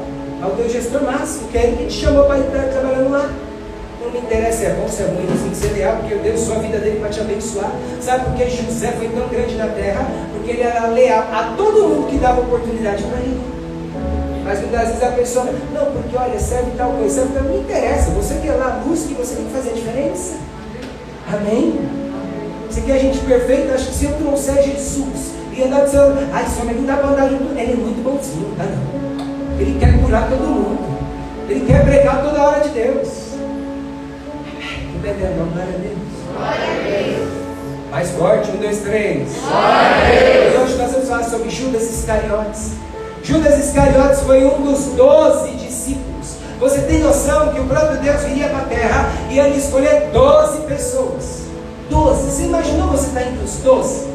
Ao 0.43 0.51
teu 0.53 0.69
gestor 0.69 1.03
máximo, 1.03 1.49
que 1.49 1.59
é 1.59 1.65
ele 1.65 1.77
que 1.77 1.87
te 1.87 2.05
chamou 2.05 2.25
para 2.25 2.39
estar 2.39 2.63
trabalhando 2.65 3.11
lá. 3.11 3.31
Não 4.01 4.11
me 4.11 4.19
interessa 4.19 4.65
é 4.65 4.71
bom, 4.71 4.89
se 4.89 5.03
é 5.03 5.07
ruim, 5.07 5.27
você 5.27 5.43
tem 5.43 5.51
que 5.51 5.57
ser 5.57 5.73
leal, 5.79 5.97
porque 5.97 6.15
Deus 6.17 6.41
usou 6.41 6.57
a 6.57 6.59
vida 6.59 6.79
dele 6.79 6.99
para 6.99 7.09
te 7.09 7.21
abençoar. 7.21 7.71
Sabe 8.01 8.25
por 8.25 8.35
que 8.35 8.51
José 8.51 8.93
foi 8.93 9.09
tão 9.09 9.29
grande 9.29 9.55
na 9.55 9.69
terra? 9.69 10.07
Porque 10.33 10.51
ele 10.51 10.63
era 10.63 10.87
leal 10.89 11.25
a 11.33 11.55
todo 11.57 11.89
mundo 11.89 12.09
que 12.09 12.17
dava 12.19 12.41
oportunidade 12.41 13.03
para 13.05 13.19
ele. 13.19 13.41
Mas 14.45 14.61
muitas 14.61 14.89
vezes 14.89 15.03
a 15.03 15.11
pessoa, 15.13 15.47
não, 15.73 15.87
porque 15.93 16.17
olha, 16.17 16.39
serve 16.39 16.73
tal 16.77 16.93
coisa, 16.93 17.15
serve 17.23 17.33
tal, 17.35 17.45
não 17.45 17.61
interessa. 17.61 18.11
Você 18.11 18.35
quer 18.43 18.53
lá 18.55 18.81
a 18.81 18.87
luz 18.87 19.05
que 19.05 19.15
você 19.15 19.37
tem 19.37 19.47
que 19.47 19.53
fazer 19.53 19.71
a 19.71 19.75
diferença. 19.75 20.35
Amém? 21.33 21.81
Você 22.69 22.81
quer 22.81 22.95
a 22.95 22.99
gente 22.99 23.19
perfeita? 23.19 23.75
Acho 23.75 23.87
que 23.87 23.95
se 23.95 24.05
eu 24.07 24.13
trouxer 24.15 24.63
Jesus 24.63 25.33
e 25.57 25.63
andar 25.63 25.85
dizendo, 25.85 26.29
ai, 26.33 26.45
só 26.47 26.65
não 26.65 26.85
dá 26.85 26.97
para 26.97 27.09
andar 27.09 27.29
junto, 27.29 27.59
ele 27.59 27.73
é 27.73 27.77
muito 27.77 28.03
bonzinho, 28.03 28.49
não 28.49 28.57
dá 28.57 28.65
não. 28.65 29.61
Ele 29.61 29.79
quer 29.79 30.01
curar 30.01 30.29
todo 30.29 30.41
mundo. 30.41 30.93
Ele 31.49 31.67
quer 31.67 31.85
pregar 31.85 32.23
toda 32.23 32.43
hora 32.43 32.61
de 32.61 32.71
Deus 32.71 33.23
entendendo? 35.03 35.53
Glória 35.53 35.75
a 35.75 35.79
Deus. 35.79 35.99
Glória 36.33 36.65
a 36.65 37.17
Deus. 37.17 37.43
Mais 37.91 38.11
forte, 38.11 38.51
um, 38.53 38.57
dois, 38.57 38.79
três. 38.79 39.33
Glória 39.41 39.69
a 39.69 40.11
Deus. 40.11 40.55
E 40.55 40.59
hoje 40.59 40.77
nós 40.77 40.93
vamos 40.93 41.09
falar 41.09 41.25
sobre 41.25 41.51
Judas 41.51 41.83
Iscariotes. 41.83 42.73
Judas 43.23 43.67
Iscariotes 43.67 44.21
foi 44.21 44.45
um 44.45 44.63
dos 44.63 44.87
doze 44.97 45.51
discípulos. 45.53 46.37
Você 46.59 46.81
tem 46.83 47.01
noção 47.01 47.53
que 47.53 47.61
o 47.61 47.65
próprio 47.65 48.01
Deus 48.01 48.23
viria 48.23 48.49
para 48.49 48.59
a 48.59 48.65
terra 48.65 49.13
e 49.31 49.35
ia 49.35 49.49
escolher 49.49 50.11
doze 50.13 50.61
pessoas. 50.63 51.43
Doze. 51.89 52.31
Você 52.31 52.43
imaginou 52.45 52.89
você 52.89 53.07
estar 53.07 53.23
entre 53.23 53.45
os 53.45 53.57
doze? 53.57 54.13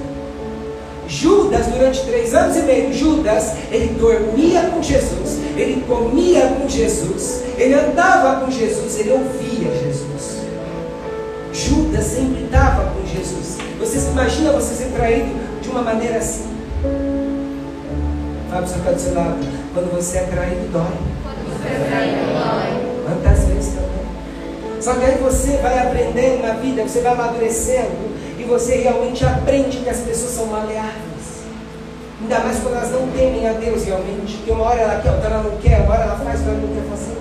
Judas, 1.07 1.67
durante 1.67 2.01
três 2.01 2.33
anos 2.33 2.57
e 2.57 2.61
meio, 2.63 2.93
Judas, 2.93 3.53
ele 3.71 3.93
dormia 3.97 4.63
com 4.63 4.83
Jesus, 4.83 5.39
ele 5.55 5.85
comia 5.87 6.47
com 6.47 6.67
Jesus, 6.67 7.43
ele 7.57 7.75
andava 7.75 8.41
com 8.41 8.51
Jesus, 8.51 8.99
ele 8.99 9.11
ouvia 9.11 9.71
Jesus. 9.71 10.41
Judas 11.53 12.03
sempre 12.03 12.43
estava 12.43 12.91
com 12.91 13.07
Jesus. 13.07 13.57
Você 13.79 13.99
se 13.99 14.09
imagina 14.09 14.51
você 14.51 14.75
ser 14.75 14.91
traído 14.91 15.29
de 15.61 15.69
uma 15.69 15.81
maneira 15.81 16.17
assim? 16.17 16.56
Do 18.61 18.99
seu 18.99 19.13
lado. 19.13 19.37
Quando 19.71 19.95
você 19.95 20.17
é 20.17 20.21
traído, 20.23 20.71
dói. 20.71 20.81
Quando 21.21 21.45
você 21.45 21.67
é 21.67 21.87
traído, 21.87 22.25
dói. 22.33 22.87
Quantas 23.05 23.45
vezes 23.45 23.73
também? 23.73 24.81
Só 24.81 24.93
que 24.95 25.05
aí 25.05 25.17
você 25.21 25.57
vai 25.57 25.77
aprendendo 25.77 26.41
na 26.41 26.53
vida, 26.53 26.81
você 26.81 27.01
vai 27.01 27.13
amadurecendo 27.13 28.17
e 28.39 28.43
você 28.43 28.77
realmente 28.77 29.23
aprende 29.23 29.77
que 29.77 29.89
as 29.89 29.99
pessoas 29.99 30.31
são 30.31 30.47
maleáveis. 30.47 31.43
Ainda 32.19 32.39
mais 32.39 32.57
quando 32.57 32.77
elas 32.77 32.91
não 32.91 33.07
temem 33.11 33.47
a 33.47 33.53
Deus 33.53 33.85
realmente. 33.85 34.37
Que 34.37 34.49
uma 34.49 34.63
hora 34.63 34.81
ela 34.81 35.01
quer, 35.01 35.11
outra 35.11 35.29
ela 35.29 35.43
não 35.43 35.57
quer, 35.57 35.81
uma 35.81 35.93
hora 35.93 36.03
ela 36.03 36.15
faz, 36.15 36.39
outra 36.39 36.53
ela 36.53 36.61
não 36.61 36.73
quer 36.73 36.89
fazer. 36.89 37.17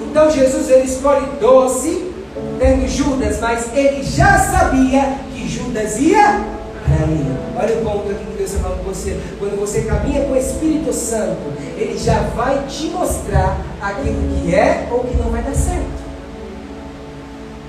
Então 0.00 0.30
Jesus 0.30 0.70
ele 0.70 0.86
escolhe 0.86 1.26
doze 1.40 2.12
tendo 2.58 2.88
Judas, 2.88 3.38
mas 3.38 3.68
ele 3.76 4.02
já 4.02 4.38
sabia 4.40 5.18
que 5.32 5.48
Judas 5.48 5.98
ia 5.98 6.53
trair. 6.96 7.26
Olha 7.56 7.78
o 7.78 7.84
ponto 7.84 8.10
aqui 8.10 8.24
que 8.24 8.36
Deus 8.38 8.50
está 8.50 8.62
falando 8.62 8.84
com 8.84 8.92
você. 8.92 9.18
Quando 9.38 9.58
você 9.58 9.82
caminha 9.82 10.24
com 10.24 10.32
o 10.32 10.36
Espírito 10.36 10.92
Santo, 10.92 11.14
Santo, 11.14 11.52
ele 11.76 11.96
já 11.98 12.20
vai 12.34 12.64
te 12.66 12.86
mostrar 12.86 13.58
aquilo 13.80 14.16
que 14.42 14.54
é 14.54 14.88
ou 14.90 15.00
que 15.00 15.16
não 15.16 15.30
vai 15.30 15.42
dar 15.42 15.54
certo. 15.54 16.04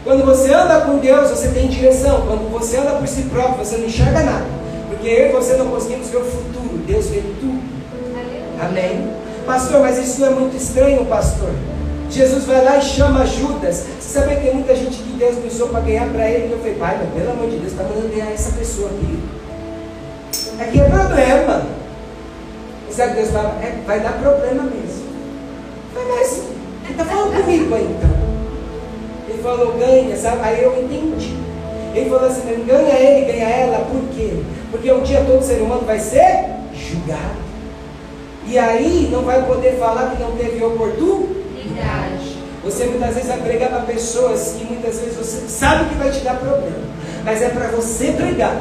Quando 0.03 0.25
você 0.25 0.53
anda 0.53 0.81
com 0.81 0.97
Deus, 0.97 1.29
você 1.29 1.49
tem 1.49 1.67
direção. 1.67 2.21
Quando 2.27 2.49
você 2.51 2.77
anda 2.77 2.91
por 2.91 3.07
si 3.07 3.23
próprio, 3.23 3.65
você 3.65 3.77
não 3.77 3.85
enxerga 3.85 4.21
nada. 4.21 4.45
Porque 4.89 5.07
eu 5.07 5.29
e 5.29 5.31
você 5.31 5.57
não 5.57 5.67
conseguimos 5.67 6.09
ver 6.09 6.17
o 6.17 6.25
futuro. 6.25 6.77
Deus 6.85 7.07
vê 7.07 7.21
tudo. 7.39 7.59
Amém? 8.61 9.09
Pastor, 9.45 9.81
mas 9.81 9.97
isso 9.97 10.21
não 10.21 10.27
é 10.27 10.31
muito 10.31 10.55
estranho, 10.55 11.05
pastor. 11.05 11.49
Jesus 12.09 12.45
vai 12.45 12.63
lá 12.63 12.77
e 12.77 12.81
chama 12.81 13.25
Judas. 13.25 13.85
Você 13.99 14.19
sabe 14.19 14.35
que 14.35 14.41
tem 14.41 14.53
muita 14.53 14.75
gente 14.75 14.97
que 14.97 15.17
Deus 15.17 15.35
pensou 15.37 15.69
para 15.69 15.81
ganhar 15.81 16.07
para 16.09 16.29
ele. 16.29 16.53
Eu 16.53 16.59
falei, 16.59 16.75
pai, 16.75 16.97
mas 16.99 17.13
pelo 17.13 17.31
amor 17.31 17.49
de 17.49 17.57
Deus, 17.57 17.71
está 17.71 17.83
mandando 17.83 18.09
ganhar 18.09 18.31
essa 18.31 18.51
pessoa 18.57 18.89
aqui. 18.89 19.19
Aqui 20.59 20.79
é 20.79 20.83
problema. 20.89 21.65
E 22.89 22.93
sabe 22.93 23.15
que 23.15 23.21
Deus 23.21 23.31
fala? 23.31 23.57
É, 23.61 23.75
vai 23.85 23.99
dar 23.99 24.13
problema 24.13 24.63
mesmo. 24.63 25.05
Mas, 25.93 26.43
ele 26.83 26.91
está 26.91 27.05
falando 27.05 27.41
comigo 27.41 27.75
então. 27.75 28.15
Ele 29.27 29.41
falou, 29.41 29.73
ganha, 29.73 30.15
sabe? 30.15 30.39
Aí 30.43 30.63
eu 30.63 30.83
entendi. 30.83 31.35
Ele 31.93 32.09
falou 32.09 32.27
assim, 32.27 32.65
ganha 32.65 32.99
ele, 32.99 33.31
ganha 33.31 33.47
ela, 33.47 33.85
por 33.85 34.01
quê? 34.13 34.43
Porque 34.69 34.91
um 34.91 35.01
dia 35.01 35.23
todo 35.25 35.41
ser 35.41 35.61
humano 35.61 35.83
vai 35.85 35.97
ser 35.97 36.49
julgado. 36.73 37.45
E 38.45 38.57
aí 38.57 39.09
não 39.11 39.23
vai 39.23 39.43
poder 39.45 39.77
falar 39.79 40.11
que 40.11 40.21
não 40.21 40.31
teve 40.31 40.63
oportunidade. 40.63 41.94
Você 42.65 42.85
muitas 42.85 43.13
vezes 43.13 43.29
vai 43.29 43.39
pregar 43.41 43.69
para 43.69 43.81
pessoas 43.81 44.55
que 44.57 44.65
muitas 44.65 44.99
vezes 44.99 45.15
você 45.15 45.47
sabe 45.47 45.87
que 45.89 45.95
vai 45.95 46.09
te 46.11 46.19
dar 46.21 46.35
problema. 46.35 46.83
Mas 47.23 47.41
é 47.43 47.49
para 47.49 47.67
você 47.67 48.11
pregar. 48.11 48.59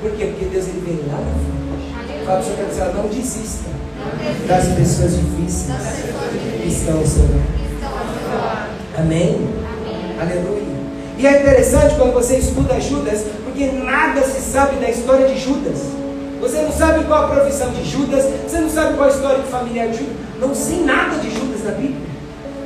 Por 0.00 0.10
quê? 0.12 0.24
Porque 0.24 0.46
Deus 0.46 0.66
ele 0.68 0.82
vem 0.86 1.06
lá 1.06 1.20
na 1.20 1.32
frente. 1.32 2.24
Fala 2.24 2.42
para 2.42 2.66
o 2.66 2.74
senhor 2.74 2.94
não 2.94 3.08
desista 3.08 3.68
das 4.48 4.68
pessoas 4.68 5.12
difíceis 5.16 5.76
que 6.62 6.68
estão 6.68 6.98
ao 6.98 7.06
seu 7.06 7.22
lado. 7.22 8.70
Amém? 8.98 9.46
Aleluia. 10.18 10.76
E 11.18 11.26
é 11.26 11.40
interessante 11.42 11.94
quando 11.96 12.14
você 12.14 12.38
estuda 12.38 12.80
Judas, 12.80 13.22
porque 13.44 13.66
nada 13.66 14.22
se 14.22 14.40
sabe 14.40 14.76
da 14.76 14.88
história 14.88 15.28
de 15.28 15.38
Judas. 15.38 15.78
Você 16.40 16.62
não 16.62 16.72
sabe 16.72 17.04
qual 17.04 17.24
a 17.24 17.28
profissão 17.28 17.70
de 17.70 17.84
Judas, 17.84 18.24
você 18.46 18.58
não 18.58 18.70
sabe 18.70 18.94
qual 18.96 19.08
a 19.08 19.12
história 19.12 19.42
familiar 19.44 19.88
de 19.88 19.98
Judas. 19.98 20.16
Não 20.40 20.54
sei 20.54 20.84
nada 20.84 21.16
de 21.18 21.30
Judas 21.30 21.64
na 21.64 21.72
Bíblia. 21.72 21.95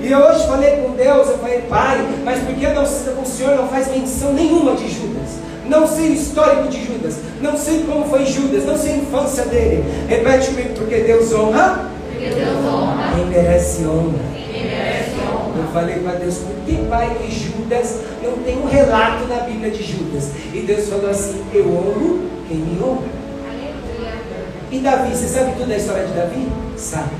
E 0.03 0.11
eu 0.11 0.19
hoje 0.19 0.47
falei 0.47 0.71
com 0.79 0.93
Deus, 0.93 1.29
eu 1.29 1.39
falei, 1.39 1.63
Pai, 1.69 2.05
mas 2.25 2.39
por 2.41 2.55
que 2.55 2.67
não, 2.69 2.83
o 2.83 3.27
Senhor 3.27 3.57
não 3.57 3.69
faz 3.69 3.89
menção 3.89 4.33
nenhuma 4.33 4.75
de 4.75 4.89
Judas? 4.89 5.39
Não 5.67 5.87
sei 5.87 6.11
o 6.11 6.15
histórico 6.15 6.69
de 6.69 6.85
Judas, 6.85 7.17
não 7.41 7.57
sei 7.57 7.85
como 7.85 8.05
foi 8.07 8.27
Judas, 8.27 8.65
não 8.65 8.77
sei 8.77 8.95
a 8.95 8.97
infância 8.97 9.45
dele. 9.45 9.85
Repete 10.09 10.49
comigo, 10.49 10.71
porque 10.75 10.97
Deus 10.97 11.33
honra, 11.33 11.91
Porque 12.11 12.29
Deus 12.29 12.65
honra 12.67 13.13
quem 13.15 13.27
merece 13.27 13.85
honra. 13.85 14.19
quem 14.35 14.65
merece 14.65 15.11
honra. 15.21 15.59
Eu 15.59 15.73
falei 15.73 15.97
para 16.01 16.13
Deus, 16.19 16.39
por 16.39 16.57
que 16.67 16.77
pai 16.89 17.17
que 17.21 17.31
Judas 17.33 17.97
não 18.23 18.33
tem 18.39 18.59
um 18.59 18.67
relato 18.67 19.27
na 19.29 19.37
Bíblia 19.45 19.71
de 19.71 19.83
Judas? 19.85 20.31
E 20.53 20.61
Deus 20.61 20.89
falou 20.89 21.11
assim, 21.11 21.41
eu 21.55 21.67
honro 21.69 22.21
quem 22.49 22.57
me 22.57 22.83
honra. 22.83 23.03
Aleluia. 23.49 24.15
E 24.73 24.79
Davi, 24.81 25.15
você 25.15 25.29
sabe 25.29 25.53
tudo 25.53 25.69
da 25.69 25.77
história 25.77 26.05
de 26.07 26.15
Davi? 26.15 26.49
Sabe. 26.77 27.11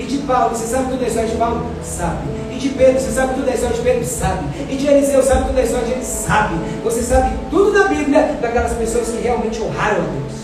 E 0.00 0.04
de 0.04 0.18
Paulo, 0.18 0.56
você 0.56 0.66
sabe 0.66 0.90
tudo 0.90 1.00
da 1.00 1.08
história 1.08 1.28
de 1.28 1.36
Paulo? 1.36 1.66
Sabe. 1.84 2.16
E 2.50 2.56
de 2.56 2.70
Pedro, 2.70 2.98
você 2.98 3.10
sabe 3.10 3.34
tudo 3.34 3.44
da 3.44 3.52
história 3.52 3.76
de 3.76 3.82
Pedro? 3.82 4.04
Sabe. 4.06 4.44
E 4.70 4.76
de 4.76 4.86
Eliseu, 4.86 5.22
sabe 5.22 5.42
tudo 5.42 5.56
da 5.56 5.62
história 5.62 5.86
de 5.86 5.92
Eliseu? 5.92 6.26
Sabe. 6.26 6.54
Você 6.82 7.02
sabe 7.02 7.36
tudo 7.50 7.72
da 7.78 7.86
Bíblia 7.86 8.38
daquelas 8.40 8.72
pessoas 8.72 9.08
que 9.10 9.20
realmente 9.22 9.60
honraram 9.60 9.98
a 9.98 10.06
Deus. 10.06 10.40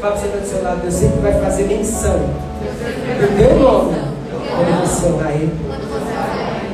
Fala 0.00 0.16
você 0.16 0.26
está 0.26 0.38
do 0.38 0.46
seu 0.46 0.62
lado, 0.62 0.82
Deus 0.82 0.94
sempre 0.94 1.20
vai 1.20 1.40
fazer 1.40 1.62
menção 1.68 2.18
do 2.18 3.36
teu 3.38 3.58
nome 3.58 4.16
você 4.80 5.06
honrar 5.06 5.32
Ele. 5.32 5.52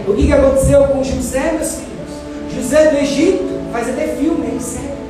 O 0.08 0.14
que, 0.14 0.26
que 0.26 0.32
aconteceu 0.32 0.84
com 0.84 1.04
José, 1.04 1.52
meus 1.52 1.76
filhos? 1.76 2.54
José 2.54 2.90
do 2.90 2.96
Egito, 2.96 3.60
faz 3.70 3.90
até 3.90 4.08
filme 4.08 4.46
aí, 4.52 4.60
sério. 4.60 5.01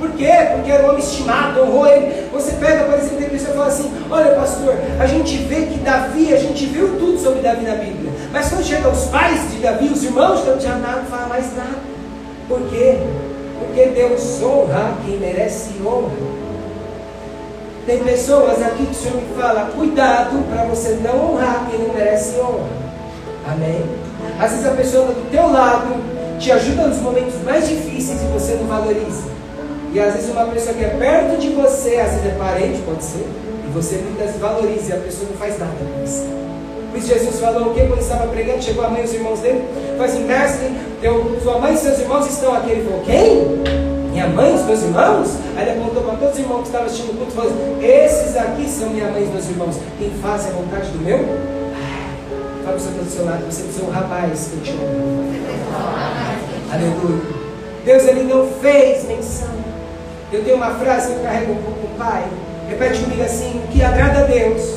Por 0.00 0.12
quê? 0.12 0.32
Porque 0.54 0.72
era 0.72 0.86
um 0.86 0.88
homem 0.88 1.00
estimado, 1.00 1.60
honrou 1.60 1.86
ele. 1.86 2.26
Você 2.32 2.52
pega, 2.52 2.84
por 2.84 2.98
exemplo, 2.98 3.28
pessoa 3.28 3.50
e 3.50 3.56
fala 3.56 3.66
assim: 3.66 3.92
Olha, 4.10 4.34
pastor, 4.34 4.74
a 4.98 5.06
gente 5.06 5.36
vê 5.44 5.66
que 5.66 5.78
Davi, 5.80 6.32
a 6.32 6.38
gente 6.38 6.64
viu 6.66 6.98
tudo 6.98 7.18
sobre 7.18 7.40
Davi 7.40 7.66
na 7.66 7.74
Bíblia. 7.74 8.10
Mas 8.32 8.48
quando 8.48 8.64
chega 8.64 8.88
os 8.88 9.04
pais 9.06 9.50
de 9.50 9.58
Davi, 9.58 9.88
os 9.88 10.02
irmãos 10.02 10.40
de 10.40 10.46
Davi, 10.46 10.62
já 10.62 10.74
não 10.76 11.04
fala 11.04 11.28
mais 11.28 11.54
nada. 11.54 11.78
Por 12.48 12.62
quê? 12.70 12.98
Porque 13.58 13.90
Deus 13.90 14.42
honra 14.42 14.94
quem 15.04 15.18
merece 15.18 15.70
honra. 15.84 16.10
Tem 17.84 18.02
pessoas 18.02 18.62
aqui 18.62 18.86
que 18.86 18.92
o 18.92 18.94
Senhor 18.94 19.16
me 19.16 19.34
fala: 19.38 19.70
Cuidado 19.76 20.42
para 20.50 20.64
você 20.64 20.98
não 21.02 21.32
honrar 21.32 21.66
quem 21.70 21.78
não 21.78 21.94
merece 21.94 22.40
honra. 22.40 22.68
Amém? 23.52 23.84
Às 24.40 24.52
vezes 24.52 24.66
a 24.66 24.70
pessoa 24.70 25.06
do 25.08 25.30
teu 25.30 25.52
lado, 25.52 25.94
te 26.38 26.50
ajuda 26.50 26.86
nos 26.86 26.98
momentos 26.98 27.34
mais 27.44 27.68
difíceis 27.68 28.22
e 28.22 28.26
você 28.26 28.54
não 28.54 28.66
valoriza. 28.66 29.39
E 29.92 29.98
às 29.98 30.14
vezes 30.14 30.30
uma 30.30 30.46
pessoa 30.46 30.74
que 30.74 30.84
é 30.84 30.88
perto 30.88 31.40
de 31.40 31.48
você, 31.50 31.96
às 31.96 32.12
vezes 32.12 32.26
é 32.26 32.36
parente, 32.38 32.80
pode 32.82 33.02
ser, 33.02 33.26
e 33.66 33.70
você 33.72 33.96
muitas 33.96 34.36
valoriza 34.36 34.94
e 34.94 34.96
a 34.96 35.00
pessoa 35.00 35.28
não 35.30 35.36
faz 35.36 35.58
nada 35.58 35.72
com 35.72 36.04
isso. 36.04 36.26
Por 36.90 36.98
isso 36.98 37.08
Jesus 37.08 37.40
falou 37.40 37.70
o 37.70 37.74
que 37.74 37.86
quando 37.86 38.00
estava 38.00 38.26
pregando, 38.28 38.62
chegou 38.62 38.84
a 38.84 38.90
mãe 38.90 39.02
e 39.02 39.04
os 39.04 39.14
irmãos 39.14 39.40
dele, 39.40 39.64
falou 39.96 40.04
assim, 40.04 40.24
mestre, 40.24 40.70
teu, 41.00 41.38
sua 41.42 41.58
mãe 41.58 41.74
e 41.74 41.76
seus 41.76 41.98
irmãos 41.98 42.26
estão 42.26 42.54
aqui. 42.54 42.70
Ele 42.70 42.84
falou, 42.84 43.02
quem? 43.04 44.10
Minha 44.10 44.26
mãe 44.26 44.52
e 44.52 44.54
os 44.54 44.62
meus 44.64 44.82
irmãos? 44.82 45.36
Aí 45.56 45.68
ele 45.68 45.80
apontou 45.80 46.02
para 46.02 46.16
todos 46.16 46.34
os 46.34 46.40
irmãos 46.40 46.60
que 46.60 46.66
estavam 46.66 46.86
assistindo 46.86 47.10
o 47.10 47.16
culto 47.16 47.32
e 47.32 47.36
falou 47.36 47.50
assim, 47.50 47.84
esses 47.84 48.36
aqui 48.36 48.68
são 48.68 48.90
minha 48.90 49.06
mãe 49.06 49.22
e 49.22 49.26
meus 49.26 49.48
irmãos. 49.48 49.76
Quem 49.98 50.10
faz 50.20 50.46
a 50.46 50.50
vontade 50.50 50.90
do 50.90 50.98
meu? 50.98 51.18
Fala 52.64 52.64
para 52.64 52.76
o 52.76 52.80
seu 52.80 52.90
do 52.92 53.10
seu 53.10 53.24
lado, 53.24 53.44
você 53.44 53.62
precisa 53.62 53.86
honrar 53.86 54.08
mais 54.08 54.48
que 54.48 54.56
eu 54.56 54.62
te 54.62 54.72
honro. 54.72 55.30
Aleluia. 56.72 57.22
Deus 57.84 58.04
ele 58.06 58.22
não 58.24 58.46
fez 58.60 59.04
menção. 59.04 59.69
Eu 60.32 60.44
tenho 60.44 60.56
uma 60.56 60.74
frase 60.74 61.08
que 61.08 61.18
eu 61.18 61.22
carrego 61.24 61.52
um 61.52 61.62
pouco 61.62 61.80
com 61.80 61.94
o 61.94 61.98
pai. 61.98 62.24
Repete 62.68 63.00
comigo 63.00 63.22
assim: 63.22 63.62
o 63.64 63.68
que 63.68 63.82
agrada 63.82 64.20
a 64.20 64.22
Deus 64.24 64.76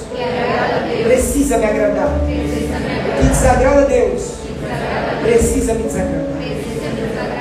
precisa 1.03 1.57
me 1.59 1.65
agradar. 1.65 2.07
O 2.07 2.25
que 2.25 3.27
desagrada 3.29 3.81
a 3.81 3.85
Deus. 3.85 4.33
Precisa 5.21 5.73
me 5.75 5.83
desagradar. 5.83 6.25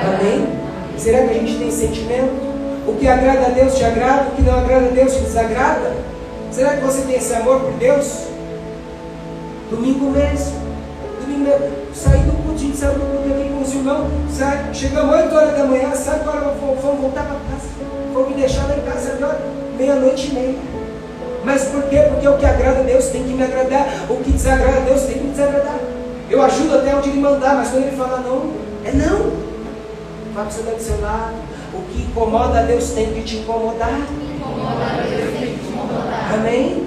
Amém? 0.05 0.47
Será 0.99 1.27
que 1.27 1.31
a 1.31 1.35
gente 1.35 1.59
tem 1.59 1.71
sentimento? 1.71 2.53
O 2.87 2.97
que 2.99 3.09
agrada 3.09 3.47
a 3.47 3.51
Deus 3.51 3.75
te 3.77 3.85
agrada, 3.85 4.29
o 4.29 4.37
que 4.37 4.43
não 4.43 4.59
agrada 4.59 4.87
a 4.87 4.91
Deus 4.91 5.15
te 5.15 5.21
desagrada? 5.21 5.93
Será 6.51 6.77
que 6.77 6.85
você 6.85 7.03
tem 7.03 7.17
esse 7.17 7.33
amor 7.33 7.61
por 7.61 7.73
Deus? 7.75 8.27
Domingo 9.71 10.11
mesmo. 10.11 10.61
Domingo 11.21 11.45
mesmo. 11.45 11.71
Saí 11.95 12.21
do 12.21 12.33
culto, 12.43 12.57
a 12.57 12.59
gente 12.59 12.77
saiu 12.77 12.95
do 12.95 13.12
irmãos. 13.83 14.09
Sai, 14.31 14.71
chegamos 14.73 15.15
8 15.15 15.35
horas 15.35 15.57
da 15.57 15.65
manhã, 15.65 15.93
sabe 15.95 16.21
agora 16.21 16.55
vamos 16.61 17.01
voltar 17.01 17.25
para 17.25 17.35
casa. 17.35 17.69
Vamos 18.15 18.29
me 18.31 18.35
deixar 18.37 18.67
lá 18.69 18.77
em 18.77 18.81
casa 18.81 19.13
agora, 19.15 19.41
meia-noite 19.77 20.29
e 20.29 20.35
meia. 20.35 20.55
Mas 21.45 21.65
por 21.65 21.83
quê? 21.85 21.99
Porque 22.09 22.29
o 22.29 22.39
que 22.39 22.47
agrada 22.47 22.81
a 22.81 22.83
Deus 22.85 23.07
tem 23.07 23.25
que 23.25 23.31
me 23.31 23.43
agradar. 23.43 23.89
O 24.09 24.17
que 24.23 24.31
desagrada 24.31 24.77
a 24.77 24.81
Deus 24.81 25.03
tem 25.03 25.15
que 25.15 25.25
me 25.25 25.31
desagradar. 25.31 25.81
Eu 26.31 26.41
ajudo 26.41 26.77
até 26.77 26.95
onde 26.95 27.11
ele 27.11 27.21
mandar, 27.21 27.57
mas 27.57 27.71
quando 27.71 27.83
ele 27.83 27.97
fala 27.97 28.19
não, 28.21 28.53
é 28.85 28.93
não. 28.93 29.43
Você 30.45 30.61
estar 30.61 30.73
do 30.73 30.83
seu 30.83 31.01
lado. 31.01 31.35
O 31.75 31.83
que 31.91 32.03
incomoda 32.03 32.61
a 32.61 32.63
Deus 32.63 32.91
tem 32.91 33.13
que 33.13 33.23
te 33.23 33.37
incomodar. 33.39 34.01
Incomoda 34.37 34.85
a 34.85 35.03
Deus, 35.03 35.39
tem 35.39 35.55
que 35.55 35.59
te 35.59 35.69
incomodar. 35.69 36.35
Amém? 36.35 36.87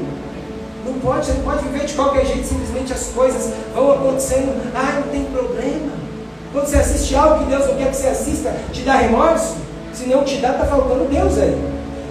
Não 0.85 0.93
pode, 0.99 1.25
você 1.25 1.33
não 1.33 1.43
pode 1.43 1.63
viver 1.65 1.85
de 1.85 1.93
qualquer 1.93 2.25
jeito, 2.25 2.47
simplesmente 2.47 2.93
as 2.93 3.07
coisas 3.07 3.51
vão 3.73 3.91
acontecendo. 3.91 4.71
Ah, 4.73 5.01
não 5.01 5.11
tem 5.11 5.25
problema. 5.25 6.04
Quando 6.55 6.67
você 6.67 6.77
assiste 6.77 7.13
algo 7.13 7.43
que 7.43 7.50
Deus 7.50 7.67
não 7.67 7.75
quer 7.75 7.89
que 7.89 7.97
você 7.97 8.07
assista, 8.07 8.53
te 8.71 8.81
dá 8.83 8.93
remorso? 8.93 9.57
Se 9.91 10.07
não 10.07 10.24
te 10.24 10.38
dá, 10.38 10.51
está 10.51 10.63
faltando 10.63 11.03
Deus 11.03 11.38
aí. 11.38 11.62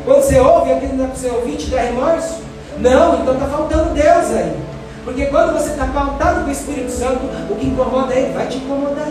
Quando 0.05 0.21
você 0.21 0.39
ouve 0.39 0.71
aquilo 0.71 0.91
que 0.91 0.97
não 0.97 1.05
é 1.07 1.09
para 1.09 1.17
você 1.17 1.29
ouvir, 1.31 1.57
te 1.57 1.71
dá 1.71 1.81
remorso? 1.81 2.43
Não, 2.79 3.23
então 3.23 3.33
está 3.33 3.47
faltando 3.47 3.95
Deus 3.95 4.31
aí. 4.37 4.55
Porque 5.03 5.25
quando 5.27 5.55
você 5.55 5.71
está 5.71 5.87
pautado 5.87 6.43
com 6.43 6.49
o 6.49 6.53
Espírito 6.53 6.91
Santo, 6.91 7.21
o 7.49 7.57
que 7.57 7.69
incomoda 7.69 8.15
ele 8.15 8.35
vai 8.35 8.47
te 8.47 8.59
incomodar. 8.59 9.09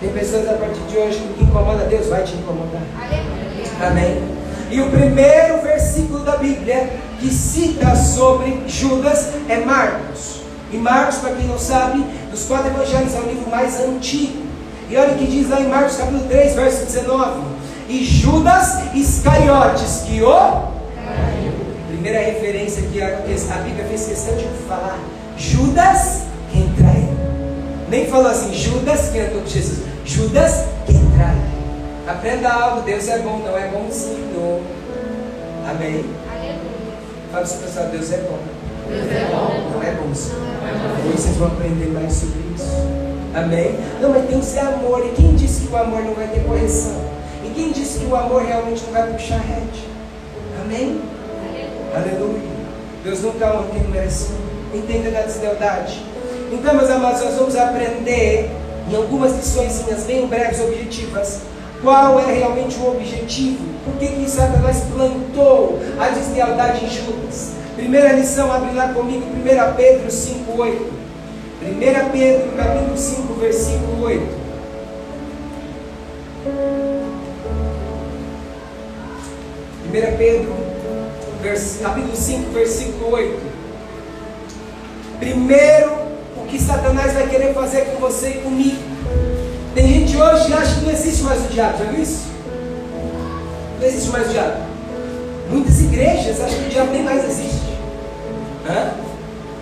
Tem 0.00 0.08
pessoas 0.08 0.48
a 0.48 0.54
partir 0.54 0.80
de 0.88 0.96
hoje 0.96 1.18
que 1.18 1.26
o 1.26 1.34
que 1.34 1.44
incomoda 1.44 1.84
Deus 1.84 2.06
vai 2.06 2.22
te 2.22 2.32
incomodar. 2.34 2.80
Aleluia. 2.98 3.88
Amém. 3.90 4.22
E 4.70 4.80
o 4.80 4.88
primeiro 4.88 5.60
versículo 5.60 6.20
da 6.20 6.38
Bíblia 6.38 6.88
que 7.20 7.28
cita 7.28 7.94
sobre 7.94 8.62
Judas 8.66 9.34
é 9.50 9.58
Marcos. 9.58 10.41
E 10.72 10.76
Marcos, 10.78 11.18
para 11.18 11.34
quem 11.34 11.46
não 11.46 11.58
sabe, 11.58 12.02
dos 12.30 12.46
quatro 12.46 12.68
evangelhos 12.68 13.14
é 13.14 13.18
o 13.18 13.28
livro 13.28 13.50
mais 13.50 13.78
antigo. 13.78 14.42
E 14.88 14.96
olha 14.96 15.12
o 15.12 15.18
que 15.18 15.26
diz 15.26 15.48
lá 15.50 15.60
em 15.60 15.68
Marcos 15.68 15.96
capítulo 15.96 16.24
3, 16.28 16.54
verso 16.54 16.86
19. 16.86 17.40
E 17.88 18.04
Judas 18.04 18.94
Iscariotes, 18.94 20.02
que 20.06 20.22
o. 20.22 20.72
Primeira 21.88 22.20
referência 22.20 22.82
que 22.82 23.02
a, 23.02 23.06
a 23.08 23.58
Bíblia 23.58 23.84
fez 23.84 24.06
questão 24.06 24.34
de 24.34 24.46
falar. 24.66 24.98
Judas, 25.36 26.22
quem 26.50 26.72
traiu. 26.72 27.08
Nem 27.90 28.06
falou 28.06 28.28
assim, 28.28 28.54
Judas, 28.54 29.10
quem 29.10 29.20
andou 29.20 29.42
com 29.42 29.46
Jesus. 29.46 29.80
Judas, 30.06 30.64
quem 30.86 31.04
traiu. 31.16 31.52
Aprenda 32.08 32.50
algo, 32.50 32.80
Deus 32.80 33.08
é 33.08 33.18
bom, 33.18 33.38
não 33.38 33.56
é 33.56 33.68
bonzinho. 33.68 34.62
Amém. 35.68 36.04
Aleluia. 36.30 36.62
Fala 37.30 37.32
para 37.32 37.42
o 37.42 37.46
seu 37.46 37.58
pessoal, 37.58 37.86
Deus 37.86 38.10
é 38.10 38.16
bom. 38.18 38.61
Deus 38.92 39.10
é 39.10 39.24
bom. 39.30 39.70
Não 39.72 39.82
é 39.82 39.90
bom, 39.92 40.14
senhor. 40.14 40.42
Hoje 41.06 41.16
vocês 41.16 41.36
vão 41.36 41.48
aprender 41.48 41.86
mais 41.86 42.12
sobre 42.12 42.40
isso. 42.54 42.76
Amém? 43.34 43.74
Não, 44.00 44.10
mas 44.10 44.28
tem 44.28 44.38
que 44.38 44.44
ser 44.44 44.60
amor. 44.60 45.04
E 45.06 45.10
quem 45.10 45.34
disse 45.34 45.66
que 45.66 45.72
o 45.72 45.76
amor 45.76 46.02
não 46.02 46.14
vai 46.14 46.28
ter 46.28 46.44
correção? 46.44 47.00
E 47.44 47.50
quem 47.50 47.72
disse 47.72 48.00
que 48.00 48.06
o 48.06 48.14
amor 48.14 48.42
realmente 48.42 48.84
não 48.84 48.92
vai 48.92 49.10
puxar 49.12 49.38
rede? 49.38 49.88
Amém? 50.62 51.00
Aleluia. 51.94 52.52
Deus 53.02 53.22
nunca 53.22 53.46
honra 53.46 53.68
quem 53.72 53.82
merece. 53.84 54.32
Entenda 54.74 55.10
da 55.10 55.22
deslealdade. 55.22 56.02
Então, 56.52 56.74
meus 56.74 56.90
amados, 56.90 57.22
nós 57.22 57.34
vamos 57.34 57.56
aprender 57.56 58.50
em 58.90 58.94
algumas 58.94 59.34
lições 59.34 59.82
bem 60.06 60.26
breves, 60.26 60.60
objetivas, 60.60 61.40
qual 61.82 62.20
é 62.20 62.32
realmente 62.32 62.78
o 62.78 62.90
objetivo. 62.90 63.64
Por 63.84 63.94
que, 63.94 64.06
que 64.06 64.30
Satanás 64.30 64.84
plantou 64.94 65.80
a 65.98 66.08
deslealdade 66.08 66.84
em 66.84 66.90
Judas? 66.90 67.61
Primeira 67.76 68.12
lição, 68.12 68.52
abre 68.52 68.74
lá 68.74 68.92
comigo, 68.92 69.24
1 69.24 69.74
Pedro 69.76 70.08
5,8. 70.08 71.02
1 71.62 72.10
Pedro, 72.10 72.52
capítulo 72.56 72.98
5, 72.98 73.34
versículo 73.34 74.04
8. 74.04 74.42
1 79.88 80.16
Pedro, 80.18 80.54
capítulo 81.82 82.16
5, 82.16 82.50
versículo 82.50 83.10
8. 83.12 83.40
Primeiro, 85.18 85.92
o 86.36 86.46
que 86.46 86.60
Satanás 86.60 87.14
vai 87.14 87.26
querer 87.28 87.54
fazer 87.54 87.86
com 87.86 88.00
você 88.00 88.30
e 88.30 88.38
comigo. 88.38 88.82
Tem 89.74 89.86
gente 89.86 90.16
hoje 90.16 90.46
que 90.46 90.52
acha 90.52 90.74
que 90.74 90.84
não 90.84 90.92
existe 90.92 91.22
mais 91.22 91.44
o 91.44 91.48
diabo, 91.48 91.78
já 91.78 91.84
viu 91.84 92.02
isso? 92.02 92.24
Não 93.80 93.86
existe 93.86 94.10
mais 94.10 94.28
o 94.28 94.30
diabo. 94.30 94.71
Muitas 95.52 95.80
igrejas 95.82 96.40
acham 96.40 96.60
que 96.60 96.64
o 96.64 96.70
diabo 96.70 96.92
nem 96.92 97.02
mais 97.02 97.24
existe. 97.26 97.76
Hã? 98.66 98.92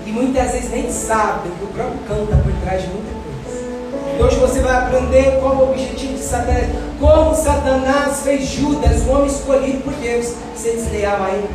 E 0.07 0.13
muitas 0.13 0.53
vezes 0.53 0.71
nem 0.71 0.89
sabem 0.89 1.51
que 1.59 1.65
o 1.65 1.67
próprio 1.67 1.99
cão 2.07 2.23
está 2.23 2.37
por 2.37 2.53
trás 2.63 2.83
de 2.83 2.89
muita 2.89 3.11
coisa. 3.11 4.17
E 4.17 4.23
hoje 4.23 4.37
você 4.37 4.61
vai 4.61 4.77
aprender 4.77 5.41
qual 5.41 5.57
o 5.57 5.71
objetivo 5.71 6.15
de 6.15 6.23
Satanás. 6.23 6.67
Como 7.01 7.35
Satanás 7.35 8.21
fez 8.21 8.47
Judas, 8.47 9.03
o 9.03 9.11
homem 9.11 9.27
escolhido 9.27 9.81
por 9.83 9.93
Deus, 9.95 10.33
ser 10.55 10.77
desleal 10.77 11.25
a 11.25 11.31
ele. 11.31 11.51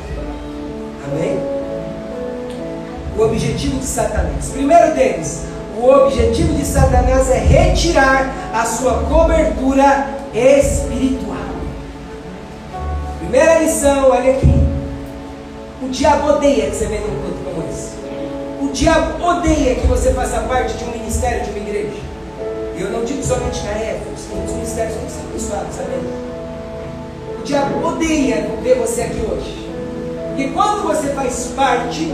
Amém? 1.08 1.40
O 3.18 3.22
objetivo 3.22 3.80
de 3.80 3.86
Satanás. 3.86 4.50
Primeiro 4.52 4.94
deles, 4.96 5.44
o 5.78 5.88
objetivo 5.88 6.54
de 6.56 6.66
Satanás 6.66 7.30
é 7.30 7.38
retirar 7.38 8.34
a 8.54 8.66
sua 8.66 8.96
cobertura 9.04 10.10
espiritual. 10.34 11.45
Primeira 13.26 13.58
lição, 13.60 14.12
olha 14.12 14.34
aqui. 14.34 14.54
O 15.82 15.90
diabo 15.90 16.30
odeia 16.30 16.70
que 16.70 16.76
você 16.76 16.86
venha 16.86 17.02
num 17.02 17.22
culto 17.22 17.44
como 17.44 17.68
esse. 17.68 17.90
O 18.62 18.72
diabo 18.72 19.26
odeia 19.26 19.76
que 19.76 19.88
você 19.88 20.14
faça 20.14 20.42
parte 20.42 20.78
de 20.78 20.84
um 20.84 20.92
ministério, 20.92 21.44
de 21.44 21.50
uma 21.50 21.60
igreja. 21.60 21.98
E 22.78 22.82
eu 22.82 22.92
não 22.92 23.04
digo 23.04 23.24
somente 23.24 23.64
na 23.64 23.72
Éfeso, 23.72 24.28
tem 24.28 24.38
muitos 24.38 24.54
ministérios 24.54 24.96
que 24.96 25.12
são 25.12 25.24
abençoados, 25.24 25.76
sabe? 25.76 25.90
O 27.40 27.44
diabo 27.44 27.88
odeia 27.88 28.48
ver 28.62 28.76
você 28.76 29.02
aqui 29.02 29.22
hoje. 29.28 29.70
Porque 30.28 30.50
quando 30.50 30.84
você 30.84 31.08
faz 31.10 31.52
parte 31.56 32.14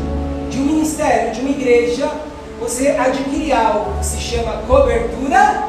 de 0.49 0.57
um 0.59 0.63
ministério, 0.63 1.33
de 1.33 1.41
uma 1.41 1.49
igreja, 1.49 2.09
você 2.57 2.87
adquire 2.89 3.51
algo 3.51 3.99
que 3.99 4.05
se 4.05 4.17
chama 4.17 4.61
cobertura. 4.65 5.67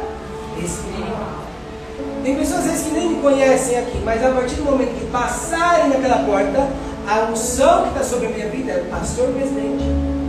Tem 2.22 2.36
pessoas 2.36 2.60
às 2.60 2.66
vezes 2.66 2.86
que 2.86 2.90
nem 2.92 3.08
me 3.10 3.20
conhecem 3.20 3.78
aqui, 3.78 3.98
mas 4.04 4.24
a 4.24 4.30
partir 4.30 4.54
do 4.54 4.64
momento 4.64 4.96
que 4.96 5.06
passarem 5.06 5.88
naquela 5.88 6.24
porta, 6.24 6.68
a 7.08 7.30
unção 7.30 7.82
que 7.82 7.88
está 7.88 8.04
sobre 8.04 8.26
a 8.26 8.30
minha 8.30 8.48
vida, 8.48 8.72
é 8.72 8.84
pastor 8.88 9.28
presidente, 9.28 9.84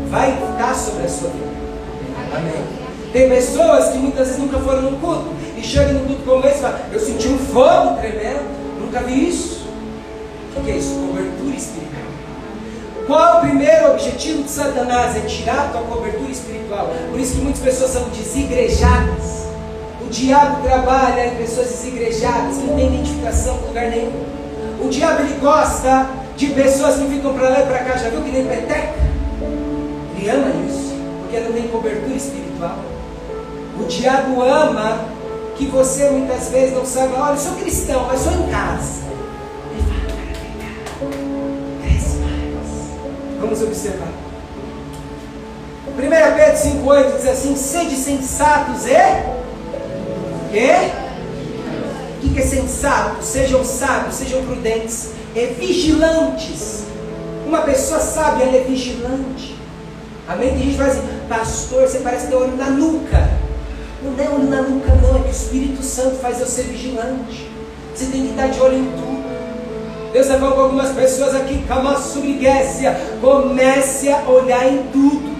vai 0.10 0.32
ficar 0.32 0.74
sobre 0.74 1.06
a 1.06 1.10
sua 1.10 1.30
vida. 1.30 1.54
Amém. 2.36 2.64
Tem 3.12 3.30
pessoas 3.30 3.90
que 3.90 4.00
muitas 4.00 4.28
vezes 4.28 4.42
nunca 4.42 4.58
foram 4.58 4.82
no 4.82 4.98
culto 4.98 5.30
e 5.56 5.62
chegam 5.62 5.94
no 5.94 6.08
culto 6.08 6.24
como 6.24 6.46
esse 6.48 6.58
e 6.58 6.62
falam, 6.62 6.80
eu 6.92 7.00
senti 7.00 7.28
um 7.28 7.38
fogo 7.38 7.98
tremendo, 7.98 8.44
nunca 8.80 9.00
vi 9.02 9.30
isso. 9.30 9.68
O 10.58 10.64
que 10.64 10.72
é 10.72 10.78
isso? 10.78 10.96
Cobertura 10.96 11.56
espiritual. 11.56 12.04
Qual 13.06 13.38
o 13.38 13.42
primeiro 13.42 13.92
objetivo 13.92 14.44
de 14.44 14.50
Satanás? 14.50 15.16
É 15.16 15.20
tirar 15.22 15.66
a 15.66 15.68
tua 15.68 15.82
cobertura 15.82 16.32
espiritual. 16.32 16.92
Por 17.12 17.20
isso 17.20 17.36
que 17.36 17.42
muitas 17.42 17.62
pessoas 17.62 17.92
são 17.92 18.04
desigrejadas. 18.10 19.43
Diabo 20.14 20.62
trabalha 20.62 21.26
em 21.26 21.38
pessoas 21.38 21.70
desigrejadas, 21.70 22.58
que 22.58 22.68
não 22.68 22.76
têm 22.76 22.94
identificação 22.94 23.58
com 23.58 23.70
lugar 23.70 23.90
nenhum. 23.90 24.12
O 24.80 24.88
diabo 24.88 25.24
ele 25.24 25.40
gosta 25.42 26.08
de 26.38 26.48
pessoas 26.50 26.98
que 26.98 27.08
ficam 27.08 27.34
para 27.34 27.50
lá 27.50 27.62
e 27.62 27.66
para 27.66 27.80
cá, 27.80 27.98
já 27.98 28.10
viu 28.10 28.22
que 28.22 28.30
nem 28.30 28.46
peteca? 28.46 28.94
Ele 30.16 30.30
ama 30.30 30.52
isso, 30.70 30.94
porque 31.20 31.40
não 31.40 31.52
tem 31.52 31.68
cobertura 31.68 32.16
espiritual. 32.16 32.78
O 33.80 33.86
diabo 33.86 34.44
ama 34.44 35.00
que 35.56 35.66
você 35.66 36.08
muitas 36.12 36.48
vezes 36.50 36.76
não 36.76 36.86
sabe, 36.86 37.14
olha, 37.18 37.32
eu 37.32 37.38
sou 37.38 37.54
cristão, 37.54 38.06
mas 38.06 38.20
sou 38.20 38.34
em 38.34 38.52
casa. 38.52 39.02
Fala. 42.20 42.44
Vamos 43.42 43.64
observar. 43.64 44.10
1 45.88 46.00
Pedro 46.00 46.84
5,8 46.86 47.16
diz 47.16 47.28
assim: 47.28 47.56
sede 47.56 47.96
sensatos 47.96 48.86
e. 48.86 49.43
E? 50.54 52.26
O 52.26 52.34
que 52.34 52.40
é 52.40 52.46
sensato? 52.46 53.24
Sejam 53.24 53.66
sábios, 53.66 54.16
sejam 54.16 54.44
prudentes 54.46 55.10
e 55.36 55.48
vigilantes. 55.48 56.84
Uma 57.46 57.62
pessoa 57.62 58.00
sábia, 58.00 58.46
ela 58.46 58.58
é 58.58 58.62
vigilante. 58.62 59.56
Amém? 60.28 60.50
Tem 60.50 60.60
gente 60.60 60.72
que 60.72 60.78
fala 60.78 60.90
assim, 60.90 61.02
pastor, 61.28 61.88
você 61.88 62.00
parece 62.00 62.28
ter 62.28 62.36
olho 62.36 62.56
na 62.56 62.70
nuca. 62.70 63.30
Não 64.04 64.24
é 64.24 64.30
olho 64.30 64.50
na 64.50 64.62
nuca, 64.62 64.94
não, 64.96 65.18
é 65.18 65.24
que 65.24 65.30
o 65.30 65.32
Espírito 65.32 65.82
Santo 65.82 66.18
faz 66.18 66.40
eu 66.40 66.46
ser 66.46 66.64
vigilante. 66.64 67.50
Você 67.94 68.06
tem 68.06 68.22
que 68.22 68.30
estar 68.32 68.48
de 68.48 68.60
olho 68.60 68.78
em 68.78 68.92
tudo. 68.92 69.24
Deus 70.14 70.28
está 70.28 70.38
falando 70.38 70.56
com 70.56 70.62
algumas 70.62 70.92
pessoas 70.92 71.34
aqui, 71.36 71.64
calma 71.68 72.00
subriguécia, 72.00 72.96
comece 73.20 74.10
a 74.10 74.22
olhar 74.30 74.72
em 74.72 74.84
tudo. 74.92 75.34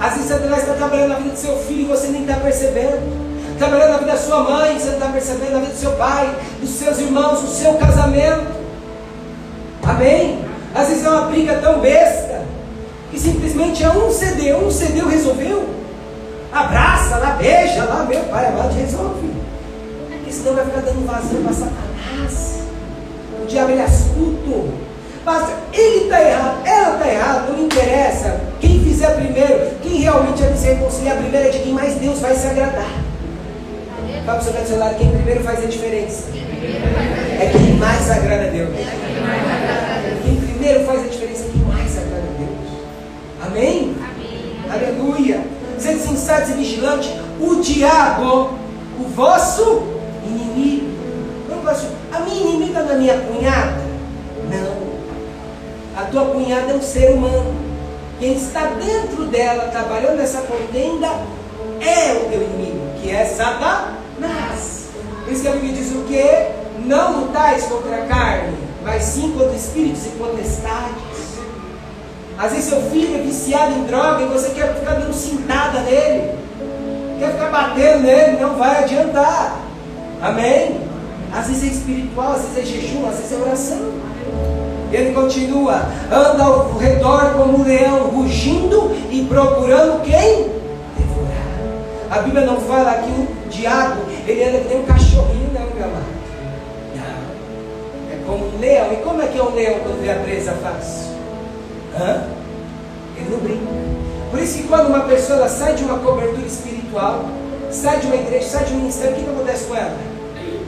Às 0.00 0.14
vezes 0.14 0.28
Satanás 0.28 0.62
está 0.62 0.74
trabalhando 0.74 1.10
na 1.10 1.14
vida 1.16 1.30
do 1.30 1.38
seu 1.38 1.56
filho 1.58 1.82
e 1.82 1.84
você 1.84 2.08
nem 2.08 2.22
está 2.22 2.34
percebendo 2.34 3.29
trabalhando 3.60 3.90
na 3.90 3.98
vida 3.98 4.12
da 4.12 4.18
sua 4.18 4.42
mãe, 4.42 4.78
você 4.78 4.86
não 4.86 4.94
está 4.94 5.08
percebendo, 5.08 5.52
na 5.52 5.58
vida 5.58 5.72
do 5.72 5.78
seu 5.78 5.92
pai, 5.92 6.34
dos 6.60 6.70
seus 6.70 6.98
irmãos, 6.98 7.42
do 7.42 7.48
seu 7.48 7.74
casamento. 7.74 8.46
Amém? 9.82 10.42
Às 10.74 10.88
vezes 10.88 11.04
é 11.04 11.10
uma 11.10 11.26
briga 11.26 11.58
tão 11.58 11.78
besta 11.78 12.42
que 13.10 13.18
simplesmente 13.18 13.84
é 13.84 13.90
um 13.90 14.10
CD, 14.10 14.54
um 14.54 14.70
CD 14.70 15.02
resolveu. 15.02 15.68
Abraça 16.50 17.18
lá, 17.18 17.32
beija 17.32 17.84
lá, 17.84 18.06
meu 18.08 18.20
pai 18.24 18.46
amado 18.46 18.74
resolve. 18.74 19.30
Porque 20.08 20.32
senão 20.32 20.54
vai 20.54 20.64
ficar 20.64 20.80
dando 20.80 21.06
vazio 21.06 21.42
para 21.42 21.52
Satanás. 21.52 22.60
O 23.42 23.46
diabo 23.46 23.72
ele 23.72 23.80
é 23.80 23.84
astuto. 23.84 24.70
Basta, 25.22 25.52
ele 25.74 26.04
está 26.04 26.22
errado, 26.22 26.66
ela 26.66 26.94
está 26.94 27.08
errada, 27.08 27.52
não 27.52 27.64
interessa. 27.64 28.40
Quem 28.58 28.82
fizer 28.82 29.14
primeiro, 29.16 29.70
quem 29.82 30.00
realmente 30.00 30.42
vai 30.42 30.56
se 30.56 30.66
reconciliar 30.66 31.18
primeiro 31.18 31.48
é 31.48 31.50
de 31.50 31.58
quem 31.58 31.74
mais 31.74 31.96
Deus 31.96 32.20
vai 32.20 32.34
se 32.34 32.46
agradar. 32.46 33.09
Fala 34.24 34.38
para 34.38 34.50
o 34.50 34.54
seu 34.54 34.66
celular, 34.66 34.94
quem 34.94 35.10
primeiro 35.10 35.42
faz 35.42 35.64
a 35.64 35.66
diferença. 35.66 36.28
É 37.40 37.50
quem 37.50 37.74
mais 37.76 38.10
agrada 38.10 38.48
a 38.48 38.50
Deus. 38.50 38.68
Quem 40.22 40.36
primeiro 40.36 40.84
faz 40.84 41.04
a 41.04 41.08
diferença 41.08 41.44
é 41.44 41.50
quem 41.50 41.62
mais 41.62 41.98
agrada 41.98 42.26
a 42.28 42.38
Deus. 42.38 43.46
Amém? 43.46 43.96
Aleluia. 44.70 45.40
Sendo 45.78 46.00
sensatos 46.00 46.50
e 46.50 46.52
vigilantes, 46.52 47.10
o 47.40 47.56
diabo, 47.62 48.50
o 48.98 49.04
vosso 49.08 49.82
inimigo. 50.26 50.88
Não, 51.48 51.62
pastor, 51.62 51.90
a 52.12 52.20
minha 52.20 52.42
inimiga 52.42 52.82
não 52.82 52.92
é 52.92 52.98
minha 52.98 53.18
cunhada? 53.18 53.80
Não. 54.50 54.90
A 55.96 56.04
tua 56.06 56.26
cunhada 56.26 56.72
é 56.72 56.74
um 56.74 56.82
ser 56.82 57.10
humano. 57.12 57.54
Quem 58.18 58.34
está 58.34 58.66
dentro 58.66 59.24
dela, 59.24 59.68
trabalhando 59.68 60.18
nessa 60.18 60.42
contenda, 60.42 61.08
é 61.80 62.12
o 62.12 62.28
teu 62.28 62.42
inimigo, 62.42 62.80
que 63.00 63.10
é 63.10 63.24
Satanás. 63.24 63.99
Isso 65.30 65.42
que 65.42 65.48
a 65.48 65.52
Bíblia 65.52 65.72
diz 65.72 65.92
o 65.92 66.02
que? 66.02 66.86
Não 66.86 67.20
lutais 67.20 67.64
contra 67.64 68.02
a 68.02 68.06
carne, 68.06 68.56
mas 68.82 69.02
sim 69.04 69.32
contra 69.32 69.54
espíritos 69.54 70.06
e 70.06 70.08
potestades. 70.10 71.10
Às 72.36 72.52
vezes 72.52 72.70
seu 72.70 72.80
filho 72.90 73.16
é 73.16 73.22
viciado 73.22 73.72
em 73.74 73.84
droga 73.84 74.22
e 74.22 74.26
você 74.26 74.50
quer 74.50 74.74
ficar 74.74 74.94
dando 74.94 75.12
cintada 75.12 75.80
nele, 75.80 76.32
quer 77.18 77.32
ficar 77.32 77.50
batendo 77.50 78.02
nele, 78.02 78.40
não 78.40 78.56
vai 78.56 78.82
adiantar. 78.82 79.56
Amém? 80.20 80.80
Às 81.32 81.46
vezes 81.46 81.62
é 81.62 81.66
espiritual, 81.66 82.32
às 82.32 82.42
vezes 82.42 82.58
é 82.58 82.62
jejum, 82.62 83.08
às 83.08 83.16
vezes 83.16 83.32
é 83.32 83.42
oração. 83.42 83.92
Ele 84.90 85.12
continua, 85.12 85.82
anda 86.10 86.42
ao 86.42 86.76
redor 86.76 87.34
como 87.34 87.58
um 87.58 87.62
leão, 87.62 88.08
rugindo 88.08 88.90
e 89.10 89.24
procurando 89.26 90.02
quem? 90.02 90.50
Devorar. 90.98 92.10
A 92.10 92.22
Bíblia 92.22 92.44
não 92.44 92.56
fala 92.56 92.94
que 92.94 93.39
ele 94.26 94.44
anda 94.44 94.58
que 94.58 94.68
nem 94.68 94.78
um 94.78 94.84
cachorrinho, 94.84 95.50
não, 95.52 95.74
meu 95.74 95.84
amado. 95.84 96.04
Não. 96.96 98.14
É 98.14 98.22
como 98.26 98.46
um 98.46 98.58
leão. 98.60 98.92
E 98.92 98.96
como 98.96 99.22
é 99.22 99.26
que 99.26 99.38
é 99.38 99.42
um 99.42 99.54
leão 99.54 99.80
quando 99.80 100.02
vê 100.02 100.10
a 100.10 100.16
presa 100.16 100.52
fácil? 100.52 101.10
Hã? 101.98 102.24
Ele 103.16 103.30
não 103.30 103.38
brinca. 103.38 103.70
Por 104.30 104.40
isso 104.40 104.58
que 104.58 104.68
quando 104.68 104.86
uma 104.86 105.00
pessoa 105.00 105.48
sai 105.48 105.74
de 105.74 105.84
uma 105.84 105.98
cobertura 105.98 106.46
espiritual, 106.46 107.24
sai 107.70 107.98
de 107.98 108.06
uma 108.06 108.16
igreja, 108.16 108.46
sai 108.46 108.64
de 108.64 108.74
um 108.74 108.76
ministério, 108.78 109.12
o 109.12 109.16
que, 109.16 109.24
que 109.24 109.30
acontece 109.30 109.64
com 109.64 109.76
ela? 109.76 109.96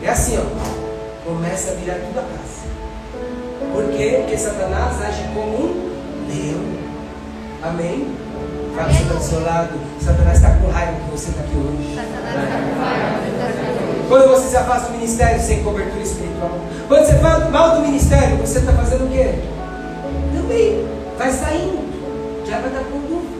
É 0.02 0.08
assim, 0.08 0.38
ó. 0.38 1.24
Começa 1.24 1.70
a 1.70 1.74
virar 1.74 1.94
tudo 1.94 2.18
a 2.18 2.22
casa. 2.22 2.62
Por 3.72 3.84
quê? 3.96 4.16
Porque 4.20 4.36
Satanás 4.36 5.00
age 5.00 5.22
como 5.32 5.56
um 5.56 5.92
leão. 6.28 6.82
Amém? 7.62 8.08
Você 8.86 9.02
está 9.02 9.14
do 9.14 9.22
seu 9.22 9.44
lado. 9.44 9.70
Satanás 10.00 10.36
está 10.36 10.50
com 10.56 10.68
raiva 10.68 10.92
que 10.92 11.10
você 11.10 11.30
está 11.30 11.42
aqui 11.42 11.56
hoje. 11.56 11.98
Quando 14.08 14.28
você 14.28 14.48
se 14.48 14.56
afasta 14.56 14.88
do 14.88 14.94
ministério 14.94 15.40
sem 15.40 15.62
cobertura 15.62 16.02
espiritual. 16.02 16.58
Quando 16.88 17.06
você 17.06 17.14
fala 17.18 17.48
mal 17.50 17.76
do 17.76 17.82
ministério, 17.82 18.36
você 18.38 18.58
está 18.58 18.72
fazendo 18.72 19.06
o 19.06 19.10
quê? 19.10 19.34
Também. 20.34 20.86
Vai 21.18 21.30
saindo. 21.30 22.46
Já 22.46 22.58
vai 22.58 22.70
dar 22.70 22.84
com 22.84 22.98
dúvida. 23.00 23.32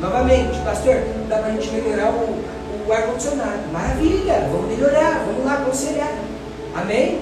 Novamente, 0.00 0.58
pastor, 0.60 0.96
dá 1.28 1.38
para 1.38 1.46
a 1.46 1.50
gente 1.52 1.70
melhorar 1.70 2.10
o, 2.10 2.44
o 2.86 2.92
ar-condicionado. 2.92 3.72
Maravilha, 3.72 4.48
vamos 4.52 4.68
melhorar, 4.68 5.24
vamos 5.26 5.44
lá 5.44 5.54
aconselhar. 5.54 6.14
Amém? 6.76 7.20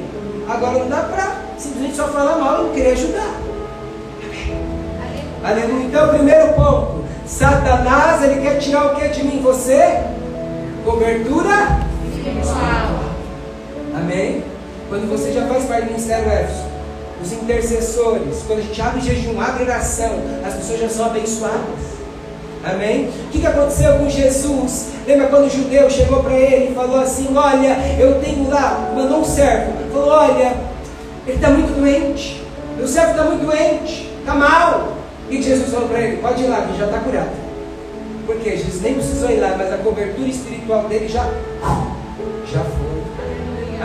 Agora 0.49 0.79
não 0.79 0.89
dá 0.89 1.03
para 1.05 1.37
simplesmente 1.59 1.97
só 1.97 2.09
falar 2.09 2.37
mal 2.37 2.61
e 2.61 2.67
não 2.67 2.75
querer 2.75 2.93
ajudar. 2.93 3.35
Aleluia. 5.45 5.85
Então, 5.85 6.09
primeiro 6.09 6.53
ponto. 6.55 7.06
Satanás, 7.27 8.23
ele 8.23 8.41
quer 8.41 8.59
tirar 8.59 8.87
o 8.87 8.97
que 8.97 9.09
de 9.09 9.25
mim? 9.25 9.41
Você? 9.43 10.01
Cobertura 10.85 11.87
Amém? 13.95 14.45
Quando 14.89 15.09
você 15.11 15.33
já 15.33 15.47
faz 15.47 15.65
parte 15.65 15.85
do 15.87 15.93
Ministério 15.93 16.27
os 17.23 17.33
intercessores, 17.33 18.43
quando 18.47 18.59
a 18.59 18.62
gente 18.62 18.81
abre 18.81 19.01
jejum, 19.01 19.41
abre 19.41 19.65
oração, 19.65 20.21
as 20.47 20.55
pessoas 20.55 20.81
já 20.81 20.89
são 20.89 21.07
abençoadas. 21.07 21.97
Amém? 22.65 23.09
O 23.09 23.31
que, 23.31 23.41
que 23.41 23.47
aconteceu 23.47 23.95
com 23.99 24.09
Jesus? 24.09 24.89
Lembra 25.07 25.29
quando 25.29 25.47
o 25.47 25.51
judeu 25.51 25.89
chegou 25.89 26.23
para 26.23 26.35
ele 26.35 26.73
e 26.73 26.75
falou 26.75 27.01
assim: 27.01 27.29
Olha, 27.37 27.77
eu 27.99 28.21
tenho 28.21 28.51
lá, 28.51 28.93
mandou 28.95 29.21
um 29.21 29.25
servo, 29.25 29.73
falou: 29.93 30.09
Olha, 30.09 30.57
ele 31.27 31.37
está 31.37 31.51
muito 31.51 31.79
doente, 31.79 32.43
meu 32.77 32.87
servo 32.87 33.12
está 33.12 33.23
muito 33.25 33.47
doente, 33.47 34.11
está 34.21 34.35
mal. 34.35 34.96
E 35.31 35.43
Jesus 35.43 35.73
falou 35.73 35.89
para 35.89 36.01
ele: 36.01 36.19
Pode 36.19 36.43
ir 36.43 36.47
lá, 36.47 36.62
que 36.62 36.79
já 36.79 36.87
está 36.87 36.99
curado. 37.01 37.31
Porque 38.27 38.57
Jesus 38.57 38.83
nem 38.83 38.95
precisou 38.95 39.31
ir 39.31 39.39
lá, 39.39 39.55
mas 39.57 39.73
a 39.73 39.79
cobertura 39.79 40.29
espiritual 40.29 40.85
dele 40.85 41.09
já, 41.09 41.25
já 42.53 42.61
foi. 42.61 42.97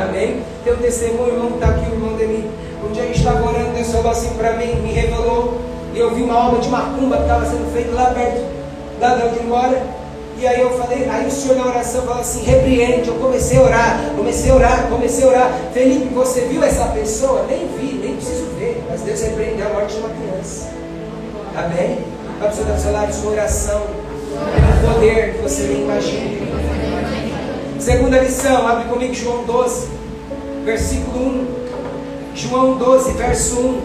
Amém? 0.01 0.41
Tem 0.63 0.73
um 0.73 0.77
testemunho, 0.77 1.34
irmão 1.34 1.51
está 1.56 1.67
aqui, 1.67 1.91
o 1.91 1.93
irmão 1.93 2.13
dele. 2.15 2.49
Um 2.84 2.91
dia 2.91 3.04
a 3.04 3.06
gente 3.06 3.19
estava 3.19 3.47
orando, 3.47 3.73
Deus 3.73 3.91
falou 3.91 4.12
assim 4.12 4.30
para 4.36 4.54
mim, 4.54 4.75
me 4.82 4.91
revelou. 4.91 5.60
E 5.93 5.99
eu 5.99 6.15
vi 6.15 6.23
uma 6.23 6.47
obra 6.47 6.60
de 6.60 6.69
macumba 6.69 7.17
que 7.17 7.23
estava 7.23 7.45
sendo 7.45 7.71
feita 7.73 7.91
lá 7.91 8.06
perto, 8.12 8.41
lá 8.99 9.15
de 9.15 9.27
onde 9.27 9.43
mora. 9.45 9.84
E 10.38 10.47
aí 10.47 10.60
eu 10.60 10.71
falei, 10.71 11.08
aí 11.08 11.27
o 11.27 11.32
senhor 11.32 11.58
na 11.58 11.67
oração 11.67 12.01
falou 12.01 12.21
assim, 12.21 12.43
repreende. 12.43 13.10
Eu 13.10 13.15
comecei 13.15 13.60
a 13.60 13.62
orar, 13.62 14.13
comecei 14.15 14.49
a 14.49 14.56
orar, 14.56 14.88
comecei 14.89 15.23
a 15.23 15.27
orar. 15.27 15.51
Felipe, 15.71 16.06
você 16.13 16.41
viu 16.41 16.63
essa 16.63 16.86
pessoa? 16.86 17.45
Nem 17.47 17.67
vi, 17.77 17.99
nem 17.99 18.15
preciso 18.15 18.47
ver. 18.58 18.84
Mas 18.89 19.01
Deus 19.01 19.21
repreendeu 19.21 19.67
a 19.67 19.69
morte 19.69 19.93
de 19.93 19.99
uma 19.99 20.10
criança. 20.10 20.80
Amém? 21.55 21.99
Vai 22.39 22.47
precisar 22.47 22.71
do 22.73 22.81
seu 22.81 22.91
lado, 22.91 23.13
sua 23.13 23.31
oração. 23.31 23.81
Pelo 24.81 24.93
poder 24.93 25.33
que 25.33 25.41
você 25.41 25.63
nem 25.63 25.83
imagina. 25.83 26.41
Segunda 27.79 28.19
lição, 28.19 28.67
abre 28.67 28.85
comigo 28.85 29.13
João 29.13 29.43
12, 29.43 29.89
versículo 30.63 31.19
1. 31.19 31.47
João 32.35 32.77
12, 32.77 33.13
verso 33.13 33.59
1. 33.59 33.81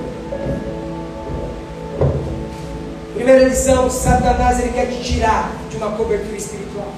Primeira 3.14 3.48
lição, 3.48 3.90
Satanás 3.90 4.60
ele 4.60 4.72
quer 4.72 4.86
te 4.86 5.02
tirar 5.02 5.50
de 5.68 5.76
uma 5.76 5.90
cobertura 5.90 6.36
espiritual. 6.36 6.88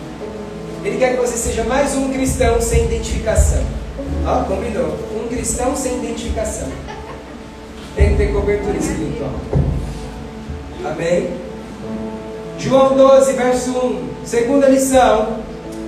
Ele 0.85 0.99
quer 0.99 1.15
que 1.15 1.21
você 1.21 1.37
seja 1.37 1.65
mais 1.65 1.95
um 1.95 2.13
cristão 2.13 2.61
sem 2.61 2.85
identificação. 2.85 3.63
Ó, 4.27 4.45
combinou. 4.45 4.95
Um 5.17 5.29
cristão 5.29 5.75
sem 5.75 5.99
identificação. 5.99 6.69
Tem 7.97 8.11
que 8.11 8.17
ter 8.17 8.33
cobertura 8.33 8.77
espiritual. 8.77 9.33
Amém? 10.85 11.31
João 12.59 12.97
12, 12.97 13.33
verso 13.33 13.71
1. 13.71 14.09
Segunda 14.25 14.69
lição. 14.69 15.39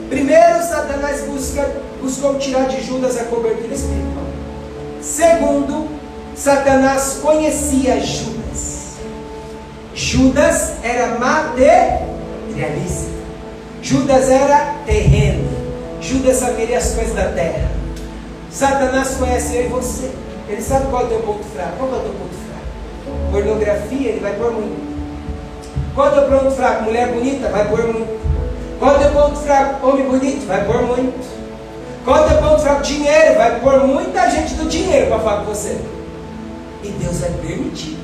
Primeiro, 0.08 0.62
Satanás 0.62 1.22
busca, 1.22 1.68
buscou 2.00 2.38
tirar 2.38 2.66
de 2.66 2.84
Judas 2.84 3.16
a 3.20 3.24
cobertura 3.24 3.74
espiritual. 3.74 4.24
Segundo, 5.00 5.88
Satanás 6.34 7.18
conhecia 7.22 8.00
Judas. 8.00 8.96
Judas 9.94 10.72
era 10.82 11.18
materialista. 11.18 13.10
Judas 13.82 14.28
era 14.28 14.74
terreno. 14.86 15.48
Judas 16.00 16.36
sabia 16.36 16.78
as 16.78 16.92
coisas 16.94 17.14
da 17.14 17.28
terra. 17.32 17.70
Satanás 18.50 19.16
conhece 19.18 19.56
eu 19.56 19.66
e 19.66 19.68
você. 19.68 20.10
Ele 20.48 20.62
sabe 20.62 20.86
qual 20.90 21.02
é 21.02 21.04
o 21.04 21.08
teu 21.08 21.20
ponto 21.20 21.44
fraco. 21.54 21.76
Qual 21.78 21.88
é 21.92 21.96
o 21.96 22.00
teu 22.00 22.12
ponto 22.12 22.34
fraco? 22.34 22.49
Pornografia, 23.30 24.08
ele 24.08 24.20
vai 24.20 24.34
pôr 24.34 24.52
muito. 24.52 24.90
Qual 25.94 26.06
é 26.06 26.10
o 26.10 26.14
teu 26.14 26.38
ponto 26.38 26.50
fraco? 26.52 26.84
Mulher 26.84 27.08
bonita, 27.08 27.48
vai 27.48 27.68
pôr 27.68 27.86
muito. 27.86 28.20
Qual 28.78 28.94
é 28.94 28.96
o 28.96 29.00
teu 29.00 29.10
ponto 29.10 29.36
fraco? 29.38 29.86
Homem 29.86 30.06
bonito, 30.06 30.46
vai 30.46 30.64
pôr 30.64 30.82
muito. 30.82 31.40
Qual 32.04 32.16
é 32.16 32.20
o 32.20 32.28
teu 32.28 32.38
ponto 32.38 32.62
fraco? 32.62 32.82
Dinheiro, 32.82 33.34
vai 33.36 33.60
pôr 33.60 33.86
muita 33.86 34.30
gente 34.30 34.54
do 34.54 34.68
dinheiro 34.68 35.08
para 35.08 35.18
falar 35.18 35.44
com 35.44 35.52
você. 35.52 35.78
E 36.82 36.88
Deus 36.88 37.18
vai 37.18 37.30
permitir. 37.30 37.98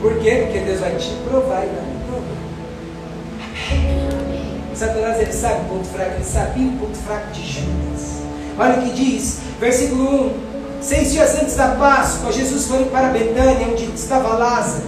Por 0.00 0.18
quê? 0.18 0.42
Porque 0.44 0.60
Deus 0.60 0.80
vai 0.80 0.94
te 0.96 1.10
provar 1.28 1.64
e 1.64 1.68
vai 1.68 1.84
te 1.84 1.96
provar. 2.06 2.34
Satanás 4.74 5.20
ele 5.20 5.32
sabe 5.32 5.60
o 5.62 5.64
ponto 5.64 5.86
fraco, 5.86 6.12
ele 6.14 6.24
sabia 6.24 6.68
o 6.68 6.72
ponto 6.78 6.96
fraco 6.98 7.30
de 7.32 7.42
Judas. 7.42 8.22
Olha 8.58 8.78
o 8.78 8.82
que 8.82 8.90
diz, 8.90 9.40
versículo 9.58 10.26
1. 10.50 10.53
Seis 10.84 11.12
dias 11.12 11.34
antes 11.40 11.56
da 11.56 11.68
Páscoa, 11.68 12.30
Jesus 12.30 12.66
foi 12.66 12.84
para 12.84 13.08
Betânia, 13.08 13.68
onde 13.72 13.90
estava 13.94 14.36
Lázaro, 14.36 14.84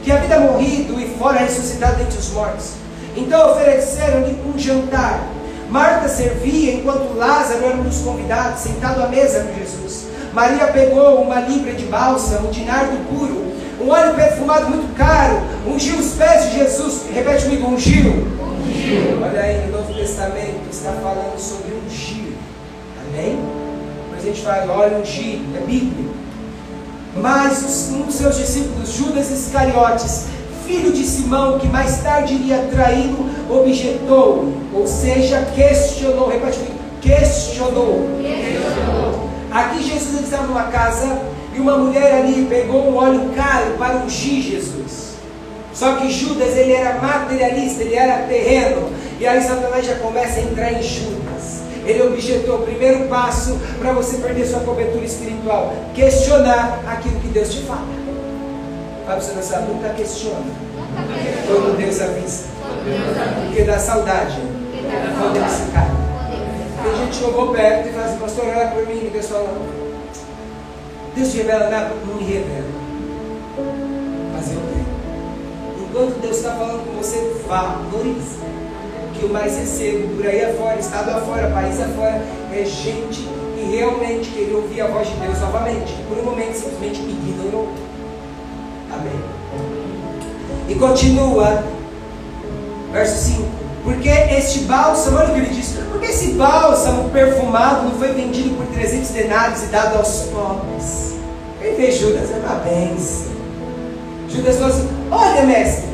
que 0.00 0.12
havia 0.12 0.38
morrido 0.38 1.00
e 1.00 1.08
fora 1.18 1.40
ressuscitado 1.40 2.00
entre 2.00 2.16
os 2.16 2.30
mortos. 2.30 2.74
Então 3.16 3.50
ofereceram-lhe 3.50 4.40
um 4.46 4.56
jantar. 4.56 5.26
Marta 5.68 6.08
servia 6.08 6.74
enquanto 6.74 7.16
Lázaro 7.16 7.64
era 7.64 7.74
um 7.74 7.82
dos 7.82 7.98
convidados, 7.98 8.60
sentado 8.60 9.02
à 9.02 9.08
mesa 9.08 9.40
com 9.40 9.58
Jesus. 9.58 10.06
Maria 10.32 10.68
pegou 10.68 11.20
uma 11.20 11.40
libra 11.40 11.72
de 11.72 11.84
bálsamo, 11.86 12.52
de 12.52 12.64
nardo 12.64 12.96
puro, 13.08 13.52
um 13.80 13.90
óleo 13.90 14.14
perfumado 14.14 14.68
muito 14.68 14.94
caro, 14.94 15.36
ungiu 15.66 15.96
os 15.96 16.12
pés 16.12 16.44
de 16.44 16.58
Jesus. 16.58 17.06
Repete 17.12 17.46
comigo, 17.46 17.66
ungiu. 17.66 18.08
ungiu. 18.08 19.20
Olha 19.20 19.40
aí, 19.40 19.66
no 19.66 19.78
Novo 19.78 19.92
Testamento 19.94 20.70
está 20.70 20.92
falando 20.92 21.36
sobre 21.40 21.74
ungir. 21.74 22.34
Amém? 23.08 23.59
A 24.20 24.22
gente 24.22 24.42
fala, 24.42 24.70
olha, 24.70 24.98
ungir, 24.98 25.40
é 25.56 25.60
bíblico. 25.64 26.14
Mas 27.16 27.90
um 27.90 28.02
dos 28.02 28.16
seus 28.16 28.36
discípulos, 28.36 28.92
Judas 28.92 29.30
Iscariotes, 29.30 30.26
filho 30.66 30.92
de 30.92 31.04
Simão, 31.04 31.58
que 31.58 31.66
mais 31.66 32.02
tarde 32.02 32.34
iria 32.34 32.68
traí-lo, 32.70 33.30
objetou, 33.48 34.52
ou 34.74 34.86
seja, 34.86 35.40
questionou, 35.54 36.28
repete 36.28 36.58
comigo, 36.58 36.74
questionou. 37.00 38.10
questionou. 38.20 39.30
Aqui 39.50 39.82
Jesus 39.82 40.22
estava 40.22 40.46
numa 40.46 40.64
casa 40.64 41.22
e 41.56 41.58
uma 41.58 41.78
mulher 41.78 42.20
ali 42.20 42.46
pegou 42.46 42.90
um 42.90 42.96
óleo 42.96 43.30
caro 43.34 43.72
para 43.78 43.96
ungir 43.96 44.42
Jesus. 44.42 45.14
Só 45.72 45.96
que 45.96 46.10
Judas 46.10 46.56
ele 46.56 46.72
era 46.72 47.00
materialista, 47.00 47.82
ele 47.82 47.94
era 47.94 48.26
terreno. 48.26 48.90
E 49.18 49.26
aí 49.26 49.40
Satanás 49.42 49.86
já 49.86 49.94
começa 49.96 50.38
a 50.38 50.42
entrar 50.42 50.72
em 50.72 50.82
Judas. 50.82 51.39
Ele 51.84 52.02
objetou 52.02 52.56
o 52.56 52.62
primeiro 52.62 53.08
passo 53.08 53.58
para 53.78 53.92
você 53.92 54.18
perder 54.18 54.46
sua 54.46 54.60
cobertura 54.60 55.04
espiritual: 55.04 55.72
questionar 55.94 56.80
aquilo 56.86 57.20
que 57.20 57.28
Deus 57.28 57.52
te 57.52 57.62
fala. 57.62 58.00
Você 59.16 59.32
nessa 59.32 59.60
nunca 59.60 59.88
questiona. 59.90 60.44
Quando 61.46 61.76
Deus 61.76 62.00
avisa. 62.00 62.44
Porque 63.46 63.62
dá 63.64 63.78
saudade. 63.78 64.38
Quando 65.18 65.36
ele 65.36 65.48
se 65.48 65.70
cai. 65.72 65.90
Tem 66.82 66.96
gente 66.96 67.18
que 67.18 67.24
chegou 67.24 67.52
perto 67.52 67.88
e 67.88 67.92
fala 67.92 68.06
assim, 68.06 68.18
pastor, 68.18 68.44
olha 68.46 68.68
por 68.68 68.86
mim, 68.86 69.10
Deus 69.12 69.26
fala, 69.26 69.48
Deus 71.14 71.30
te 71.30 71.36
revela 71.38 71.68
nada, 71.68 71.94
não 72.06 72.14
me 72.14 72.24
revela. 72.24 72.64
Mas 74.32 74.52
eu 74.52 74.60
tenho. 74.60 74.86
Enquanto 75.84 76.20
Deus 76.22 76.36
está 76.36 76.52
falando 76.52 76.86
com 76.86 77.02
você, 77.02 77.36
valorize. 77.46 78.38
Que 79.20 79.26
o 79.26 79.28
mais 79.28 79.54
recebo 79.54 80.16
por 80.16 80.26
aí 80.26 80.42
afora, 80.42 80.80
estado 80.80 81.10
afora, 81.10 81.50
país 81.50 81.78
afora, 81.78 82.22
é 82.54 82.64
gente 82.64 83.28
que 83.54 83.76
realmente 83.76 84.30
queria 84.30 84.56
ouvir 84.56 84.80
a 84.80 84.86
voz 84.86 85.06
de 85.08 85.14
Deus 85.16 85.38
novamente. 85.40 85.92
Por 86.08 86.16
um 86.16 86.22
momento 86.22 86.54
simplesmente 86.54 87.00
ignorou. 87.00 87.68
Amém. 88.90 89.20
E 90.70 90.74
continua, 90.74 91.62
verso 92.90 93.32
5. 93.32 93.42
Porque 93.84 94.08
este 94.08 94.60
bálsamo, 94.60 95.18
olha 95.18 95.28
o 95.28 95.34
que 95.34 95.40
ele 95.40 95.54
diz, 95.54 95.74
porque 95.90 96.06
esse 96.06 96.32
bálsamo 96.32 97.10
perfumado 97.10 97.90
não 97.90 97.98
foi 97.98 98.14
vendido 98.14 98.56
por 98.56 98.64
300 98.68 99.10
denários 99.10 99.62
e 99.64 99.66
dado 99.66 99.98
aos 99.98 100.22
pobres. 100.32 101.16
Quem 101.60 101.74
fez 101.74 101.98
Judas 101.98 102.30
é 102.30 102.38
uma. 102.38 103.26
Judas 104.30 104.56
falou 104.56 104.70
assim: 104.70 104.88
Olha, 105.10 105.42
mestre, 105.42 105.90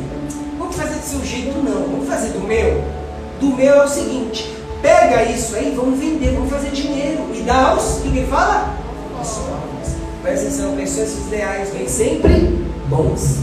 vamos 0.57 0.77
fazer 0.77 0.95
do 0.95 1.05
seu 1.05 1.25
jeito, 1.25 1.59
não, 1.59 1.91
vamos 1.91 2.09
fazer 2.09 2.29
do 2.29 2.47
meu. 2.47 2.96
Do 3.41 3.49
meu 3.49 3.75
é 3.75 3.85
o 3.85 3.89
seguinte: 3.89 4.57
pega 4.81 5.25
isso 5.25 5.57
aí, 5.57 5.75
vamos 5.77 5.99
vender, 5.99 6.35
vamos 6.35 6.51
fazer 6.51 6.71
dinheiro 6.71 7.27
e 7.35 7.43
dá 7.43 7.71
aos. 7.71 7.99
O 7.99 8.03
que 8.03 8.25
fala? 8.25 8.75
Aos 9.19 9.39
pobres. 9.39 9.97
Presta 10.23 10.69
pessoas 10.77 11.19
ideais 11.27 11.71
vêm 11.71 11.89
sempre 11.89 12.67
bons. 12.89 13.39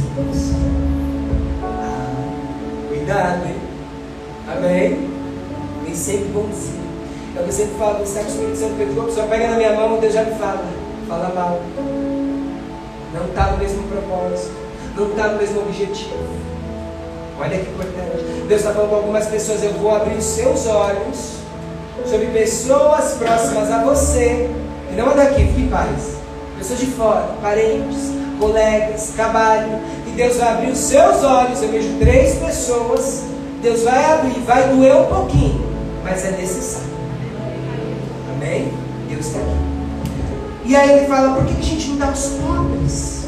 Ah, 1.64 2.14
cuidado, 2.90 3.46
hein? 3.46 3.56
Amém? 4.48 5.10
Vem 5.84 5.96
sempre 5.96 6.26
bonzinho. 6.30 6.84
Eu 7.36 7.52
sempre 7.52 7.76
falo, 7.80 8.00
você 8.00 8.20
está 8.20 8.22
com 8.22 8.28
o 8.28 8.32
Espírito 8.32 8.58
Santo 8.58 9.02
a 9.02 9.06
pessoa 9.06 9.28
pega 9.28 9.48
na 9.50 9.58
minha 9.58 9.74
mão, 9.74 10.00
Deus 10.00 10.14
já 10.14 10.24
me 10.24 10.36
fala. 10.36 10.64
Fala 11.08 11.34
mal. 11.34 11.62
Não 13.14 13.26
está 13.26 13.52
no 13.52 13.58
mesmo 13.58 13.84
propósito. 13.88 14.54
Não 14.96 15.10
está 15.10 15.28
no 15.30 15.38
mesmo 15.40 15.62
objetivo. 15.62 16.43
Olha 17.44 17.60
que 17.60 17.70
importante. 17.70 18.24
Deus 18.48 18.62
está 18.62 18.74
falando 18.74 18.90
com 18.90 18.96
algumas 18.96 19.28
pessoas, 19.28 19.62
eu 19.62 19.74
vou 19.74 19.94
abrir 19.94 20.16
os 20.16 20.24
seus 20.24 20.66
olhos 20.66 21.34
sobre 22.06 22.28
pessoas 22.28 23.16
próximas 23.16 23.70
a 23.70 23.84
você. 23.84 24.50
E 24.90 24.96
não 24.96 25.12
é 25.12 25.16
daqui, 25.16 25.46
fique 25.48 25.62
em 25.64 25.68
paz. 25.68 26.14
Pessoas 26.58 26.80
de 26.80 26.86
fora, 26.86 27.36
parentes, 27.42 28.14
colegas, 28.40 29.12
trabalho. 29.14 29.78
E 30.08 30.12
Deus 30.12 30.38
vai 30.38 30.54
abrir 30.54 30.72
os 30.72 30.78
seus 30.78 31.22
olhos. 31.22 31.62
Eu 31.62 31.70
vejo 31.70 31.98
três 32.00 32.36
pessoas. 32.36 33.24
Deus 33.62 33.84
vai 33.84 34.14
abrir, 34.14 34.40
vai 34.46 34.70
doer 34.70 34.96
um 34.96 35.06
pouquinho, 35.08 35.66
mas 36.02 36.24
é 36.24 36.32
necessário. 36.32 36.88
Amém? 38.36 38.72
Deus 39.10 39.26
está 39.26 39.40
aqui. 39.40 39.74
E 40.66 40.76
aí 40.78 40.98
ele 40.98 41.08
fala, 41.08 41.36
por 41.36 41.46
que 41.46 41.60
a 41.60 41.62
gente 41.62 41.90
não 41.90 41.98
dá 41.98 42.08
aos 42.08 42.26
pobres? 42.26 43.23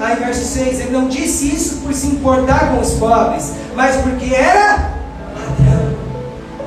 Aí 0.00 0.16
verso 0.16 0.44
6, 0.44 0.80
ele 0.80 0.90
não 0.90 1.08
disse 1.08 1.54
isso 1.54 1.76
por 1.78 1.92
se 1.92 2.06
importar 2.06 2.70
com 2.70 2.80
os 2.80 2.92
pobres, 2.94 3.52
mas 3.74 3.96
porque 3.96 4.32
era 4.32 4.92
ladrão. 5.34 5.96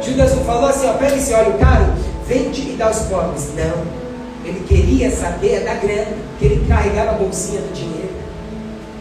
Judas 0.02 0.36
não 0.36 0.44
falou 0.44 0.70
assim, 0.70 0.88
ó, 0.88 0.94
pega 0.94 1.16
esse 1.16 1.34
óleo 1.34 1.54
caro, 1.58 1.86
vende 2.28 2.62
e 2.62 2.76
dá 2.78 2.88
aos 2.88 3.00
pobres. 3.04 3.52
Não. 3.56 4.02
Ele 4.44 4.66
queria 4.68 5.10
saber 5.12 5.64
da 5.64 5.76
grana, 5.76 6.18
que 6.40 6.46
ele 6.46 6.66
carregava 6.68 7.12
a 7.12 7.14
bolsinha 7.14 7.62
do 7.62 7.74
dinheiro. 7.74 8.12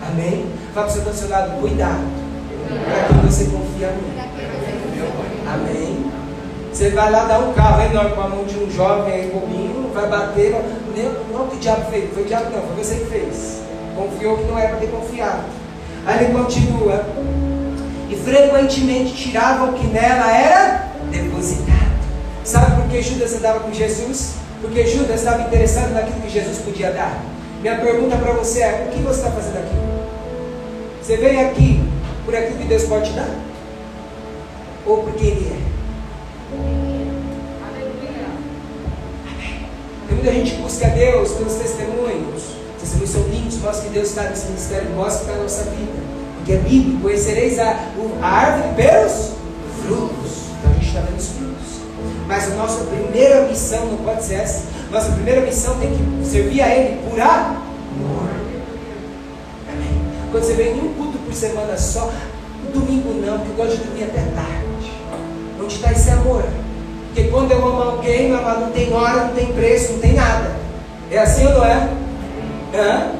Amém? 0.09 0.47
Fala 0.75 0.87
para 0.87 1.11
o 1.11 1.14
seu 1.14 1.29
lado, 1.29 1.61
cuidado. 1.61 2.05
Para 2.69 3.09
quem 3.09 3.31
você 3.31 3.45
confia 3.45 3.88
muito. 3.88 4.21
Amém? 5.53 6.11
Você 6.73 6.90
vai 6.90 7.11
lá 7.11 7.25
dar 7.25 7.40
um 7.40 7.53
carro 7.53 7.83
enorme 7.83 8.14
com 8.14 8.21
a 8.21 8.29
mão 8.29 8.45
de 8.45 8.57
um 8.57 8.71
jovem 8.71 9.12
aí 9.12 9.31
bobinho, 9.31 9.90
vai 9.93 10.09
bater. 10.09 10.53
Não, 10.53 11.38
não 11.38 11.49
o 11.49 11.57
diabo 11.59 11.90
fez, 11.90 12.12
foi 12.14 12.23
o 12.23 12.27
diabo 12.27 12.51
não, 12.51 12.62
foi 12.62 12.85
você 12.85 12.95
que 12.97 13.07
fez. 13.07 13.61
Confiou 14.01 14.39
que 14.39 14.45
não 14.45 14.59
era 14.59 14.69
para 14.69 14.79
ter 14.79 14.91
confiado. 14.91 15.45
Aí 16.07 16.25
ele 16.25 16.33
continua. 16.33 17.05
E 18.09 18.17
frequentemente 18.17 19.15
tiravam 19.15 19.71
o 19.71 19.73
que 19.75 19.87
nela 19.87 20.35
era 20.35 20.89
depositado. 21.11 21.71
Sabe 22.43 22.81
por 22.81 22.91
que 22.91 23.03
Judas 23.03 23.35
andava 23.35 23.61
com 23.61 23.73
Jesus? 23.73 24.37
Porque 24.63 24.87
Judas 24.87 25.21
estava 25.21 25.43
interessado 25.43 25.93
naquilo 25.93 26.21
que 26.23 26.31
Jesus 26.31 26.59
podia 26.59 26.91
dar. 26.91 27.23
Minha 27.61 27.77
pergunta 27.77 28.17
para 28.17 28.33
você 28.33 28.63
é: 28.63 28.89
o 28.89 28.91
que 28.91 29.03
você 29.03 29.21
está 29.21 29.31
fazendo 29.31 29.59
aqui? 29.59 29.77
Você 31.03 31.17
veio 31.19 31.49
aqui 31.49 31.83
por 32.25 32.35
aquilo 32.35 32.59
que 32.59 32.65
Deus 32.65 32.85
pode 32.85 33.11
te 33.11 33.17
dar? 33.17 33.29
Ou 34.87 35.03
porque 35.03 35.27
Ele 35.27 35.53
é? 35.53 35.71
Tem 40.09 40.17
muita 40.17 40.33
gente 40.33 40.53
que 40.53 40.63
busca 40.63 40.89
Deus 40.89 41.33
pelos 41.33 41.55
testemunhos. 41.55 42.60
Testemunhos 42.81 43.11
são 43.11 43.23
lindos, 43.25 43.59
mostra 43.59 43.88
que 43.88 43.95
Deus 43.95 44.09
está 44.09 44.23
nesse 44.25 44.47
ministério, 44.47 44.90
mostra 44.90 45.19
que 45.19 45.25
está 45.25 45.37
na 45.37 45.43
nossa 45.43 45.64
vida. 45.64 45.93
Porque 46.37 46.53
é 46.53 46.57
bíblico, 46.57 47.03
conhecereis 47.03 47.59
a, 47.59 47.79
a 48.23 48.27
árvore 48.27 48.75
pelos 48.75 49.33
frutos. 49.85 50.33
Então 50.59 50.71
a 50.71 50.75
gente 50.75 50.87
está 50.87 51.01
vendo 51.01 51.19
os 51.19 51.29
frutos. 51.29 51.81
Mas 52.27 52.53
a 52.53 52.55
nossa 52.55 52.85
primeira 52.85 53.47
missão 53.47 53.87
não 53.87 53.99
pode 53.99 54.25
ser 54.25 54.35
essa. 54.35 54.64
Nossa 54.90 55.12
primeira 55.12 55.43
missão 55.43 55.79
tem 55.79 55.90
que 55.90 56.27
servir 56.27 56.62
a 56.62 56.75
Ele 56.75 57.01
por 57.09 57.21
amor. 57.21 58.31
Amém. 59.69 60.03
Quando 60.31 60.45
você 60.45 60.55
vem 60.55 60.79
em 60.79 60.81
um 60.81 60.95
culto 60.95 61.19
por 61.19 61.35
semana 61.35 61.77
só, 61.77 62.11
domingo 62.73 63.12
não, 63.25 63.38
porque 63.38 63.51
eu 63.51 63.57
gosto 63.57 63.79
de 63.79 63.85
dormir 63.85 64.05
até 64.05 64.21
tarde. 64.35 64.93
Onde 65.61 65.75
está 65.75 65.93
esse 65.93 66.11
amor? 66.11 66.45
Porque 67.07 67.29
quando 67.29 67.51
eu 67.51 67.66
amo 67.66 67.83
alguém, 67.83 68.31
meu 68.31 68.40
não 68.40 68.71
tem 68.71 68.93
hora, 68.93 69.25
não 69.27 69.35
tem 69.35 69.53
preço, 69.53 69.93
não 69.93 69.99
tem 70.01 70.14
nada. 70.14 70.57
É 71.11 71.19
assim 71.19 71.47
ou 71.47 71.55
não 71.55 71.64
é? 71.64 71.88
Hã? 72.74 73.12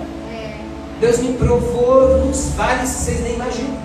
Deus 1.01 1.19
me 1.19 1.33
provou 1.33 2.27
nos 2.27 2.51
vales 2.51 2.91
que 2.91 2.99
vocês 2.99 3.21
nem 3.23 3.35
imaginam. 3.35 3.79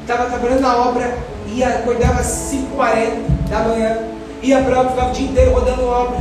Estava 0.00 0.24
trabalhando 0.24 0.60
na 0.60 0.76
obra, 0.76 1.18
ia, 1.46 1.68
acordava 1.68 2.20
às 2.20 2.26
5h40 2.26 3.48
da 3.48 3.58
manhã, 3.60 3.98
ia 4.42 4.62
para 4.62 4.76
a 4.76 4.80
obra, 4.80 4.90
ficava 4.90 5.10
o 5.10 5.12
dia 5.12 5.28
inteiro 5.28 5.52
rodando 5.52 5.86
obra. 5.86 6.18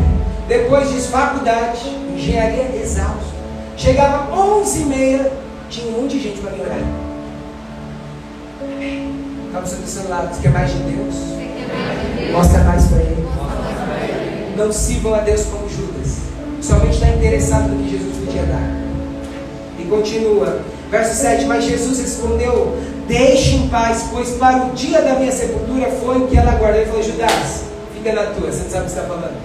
Depois 0.47 0.89
disso, 0.89 1.09
faculdade, 1.09 1.87
engenharia 2.13 2.75
exausto. 2.75 3.29
Chegava 3.77 4.35
11h30, 4.35 5.31
tinha 5.69 5.87
um 5.87 6.01
monte 6.01 6.17
de 6.17 6.23
gente 6.23 6.41
para 6.41 6.51
me 6.51 6.61
orar. 6.61 6.79
Estava 9.47 9.61
no 9.61 9.67
seu 9.67 9.87
celular, 9.87 10.27
você 10.27 10.41
quer 10.41 10.51
mais 10.51 10.71
de 10.71 10.79
Deus? 10.79 11.15
Mostra 12.33 12.63
mais 12.65 12.85
para 12.87 12.99
ele. 12.99 13.27
Não 14.57 14.71
sirvam 14.71 15.15
a 15.15 15.19
Deus 15.19 15.45
como 15.45 15.69
Judas. 15.69 16.17
Somente 16.61 16.95
está 16.95 17.07
interessado 17.07 17.69
no 17.69 17.83
que 17.83 17.91
Jesus 17.91 18.18
podia 18.29 18.43
dar. 18.43 18.69
E 19.79 19.83
continua. 19.85 20.61
Verso 20.91 21.15
7. 21.21 21.45
Mas 21.45 21.65
Jesus 21.65 21.99
respondeu: 21.99 22.77
Deixe 23.07 23.55
em 23.55 23.69
paz, 23.69 24.05
pois 24.11 24.29
para 24.31 24.67
o 24.67 24.69
dia 24.71 25.01
da 25.01 25.15
minha 25.15 25.31
sepultura 25.31 25.89
foi 26.03 26.17
o 26.19 26.27
que 26.27 26.37
ela 26.37 26.51
guardou. 26.51 26.81
Ele 26.81 26.89
falou: 26.89 27.03
Judas, 27.03 27.63
fica 27.93 28.13
na 28.13 28.27
tua, 28.27 28.51
você 28.51 28.63
não 28.63 28.69
sabe 28.69 28.81
o 28.81 28.85
que 28.85 28.91
está 28.91 29.03
falando. 29.03 29.37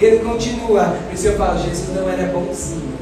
Ele 0.00 0.18
continua. 0.18 0.96
Por 1.06 1.14
isso 1.14 1.26
eu 1.28 1.36
falo: 1.36 1.58
Jesus 1.62 1.88
não 1.94 2.08
era 2.08 2.32
bonzinho, 2.32 2.94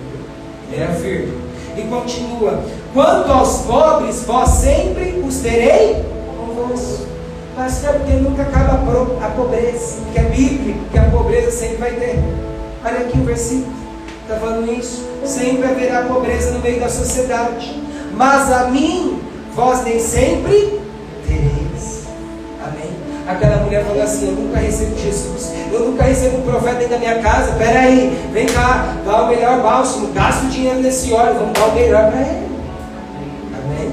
era 0.73 0.93
firme. 0.95 1.41
E 1.77 1.83
continua: 1.83 2.63
Quanto 2.93 3.33
aos 3.33 3.59
pobres, 3.63 4.25
vós 4.25 4.49
sempre 4.51 5.23
os 5.27 5.37
terei 5.37 6.05
convosco. 6.37 7.13
Pastor, 7.55 7.95
porque 7.95 8.13
nunca 8.15 8.43
acaba 8.43 8.81
a 9.23 9.31
pobreza, 9.31 9.99
que 10.11 10.19
é 10.19 10.23
bíblico, 10.23 10.81
que 10.91 10.99
a 10.99 11.05
pobreza 11.05 11.51
sempre 11.51 11.77
vai 11.77 11.93
ter. 11.93 12.19
Olha 12.83 13.01
aqui 13.01 13.19
o 13.19 13.25
versículo, 13.25 13.82
está 14.23 14.37
falando 14.37 14.73
isso. 14.73 15.07
Sempre 15.25 15.67
haverá 15.67 16.03
pobreza 16.03 16.53
no 16.53 16.61
meio 16.61 16.81
da 16.81 16.89
sociedade, 16.89 17.81
mas 18.15 18.51
a 18.51 18.65
mim, 18.65 19.21
vós 19.55 19.85
nem 19.85 20.01
sempre 20.01 20.81
tereis. 21.27 22.05
Amém? 22.65 22.91
Aquela 23.29 23.57
mulher 23.59 23.85
falou 23.85 24.03
assim: 24.03 24.29
Eu 24.29 24.35
nunca 24.35 24.59
recebo 24.59 24.99
Jesus, 24.99 25.53
eu 25.73 25.81
nunca 25.81 26.05
recebo 26.05 26.39
um 26.39 26.43
profeta 26.43 26.77
dentro 26.77 26.95
da 26.95 26.99
minha 26.99 27.19
casa. 27.21 27.53
Peraí, 27.53 28.29
vem 28.33 28.47
cá, 28.47 28.97
dá 29.05 29.23
o 29.23 29.29
melhor 29.29 29.61
bálsamo, 29.61 30.09
gasta 30.09 30.47
o 30.47 30.49
dinheiro 30.49 30.81
nesse 30.81 31.13
óleo, 31.13 31.35
vamos 31.35 31.53
dar 31.53 31.67
o 31.67 31.75
melhor 31.75 32.11
para 32.11 32.21
ele. 32.21 32.49
Amém? 33.55 33.93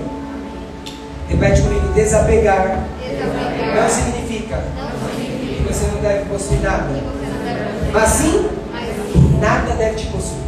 Repete 1.27 1.61
comigo: 1.61 1.87
desapegar 1.93 2.87
não 3.75 3.89
significa 3.89 4.63
que 5.15 5.63
você 5.67 5.87
não 5.87 6.01
deve 6.01 6.25
possuir 6.25 6.61
nada. 6.61 6.87
Mas 7.91 8.09
sim, 8.09 8.49
nada 9.39 9.73
deve 9.73 9.95
te 9.95 10.07
possuir. 10.07 10.39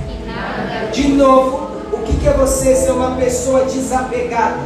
De 0.92 1.08
novo, 1.10 1.70
o 1.94 2.04
que 2.04 2.28
é 2.28 2.34
você 2.34 2.76
ser 2.76 2.92
uma 2.92 3.16
pessoa 3.16 3.66
desapegada? 3.66 4.58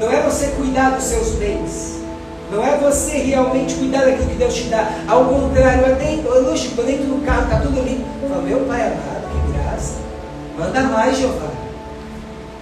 Não 0.00 0.10
é 0.10 0.22
você 0.22 0.48
cuidar 0.48 0.90
dos 0.90 1.04
seus 1.04 1.32
bens. 1.32 1.96
Não 2.50 2.64
é 2.64 2.76
você 2.76 3.18
realmente 3.18 3.74
cuidar 3.74 4.04
daquilo 4.04 4.28
que 4.28 4.36
Deus 4.36 4.54
te 4.54 4.64
dá. 4.64 4.88
Ao 5.08 5.24
contrário, 5.24 5.92
até 5.92 6.14
eu, 6.14 6.56
Chico, 6.56 6.80
eu 6.80 6.88
entro 6.88 7.06
no 7.06 7.24
carro, 7.24 7.42
está 7.44 7.60
tudo 7.60 7.82
lindo. 7.82 8.04
Falo, 8.28 8.42
meu 8.42 8.60
pai 8.60 8.82
amado, 8.82 9.28
que 9.32 9.58
graça. 9.58 9.94
Manda 10.58 10.82
mais, 10.82 11.16
Jeová. 11.18 11.48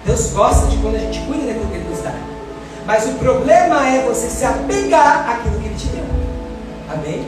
Deus 0.07 0.33
gosta 0.33 0.67
de 0.69 0.77
quando 0.79 0.97
a 0.97 0.99
gente 0.99 1.21
cuida 1.21 1.47
daquilo 1.47 1.67
que 1.67 1.77
Ele 1.77 1.89
nos 1.91 2.01
dá. 2.03 2.15
Mas 2.87 3.07
o 3.07 3.13
problema 3.15 3.89
é 3.89 4.03
você 4.03 4.29
se 4.29 4.45
apegar 4.45 5.29
àquilo 5.31 5.59
que 5.59 5.67
ele 5.67 5.75
te 5.75 5.87
deu. 5.87 6.05
Amém? 6.93 7.27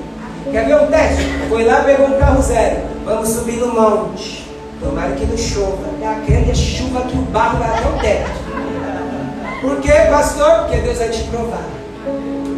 Quer 0.53 0.67
ver 0.67 0.77
um 0.77 0.87
teste? 0.87 1.25
Foi 1.49 1.65
lá, 1.65 1.83
pegou 1.83 2.09
um 2.09 2.19
carro 2.19 2.43
zero. 2.43 2.96
Vamos 3.07 3.29
subir 3.29 3.59
no 3.59 3.73
monte. 3.73 4.51
Tomara 4.81 5.13
que 5.15 5.25
não 5.25 5.39
chova. 5.39 5.87
É 6.03 6.09
aquela 6.09 6.53
chuva 6.53 7.03
que 7.03 7.17
o 7.17 7.23
barro 7.23 7.61
vai 7.61 7.69
até 7.69 7.89
o 7.89 7.93
teto. 8.01 9.61
Por 9.61 9.81
quê, 9.81 9.93
pastor? 10.11 10.65
Porque 10.65 10.79
Deus 10.79 10.99
vai 10.99 11.09
te 11.11 11.23
provar. 11.25 11.63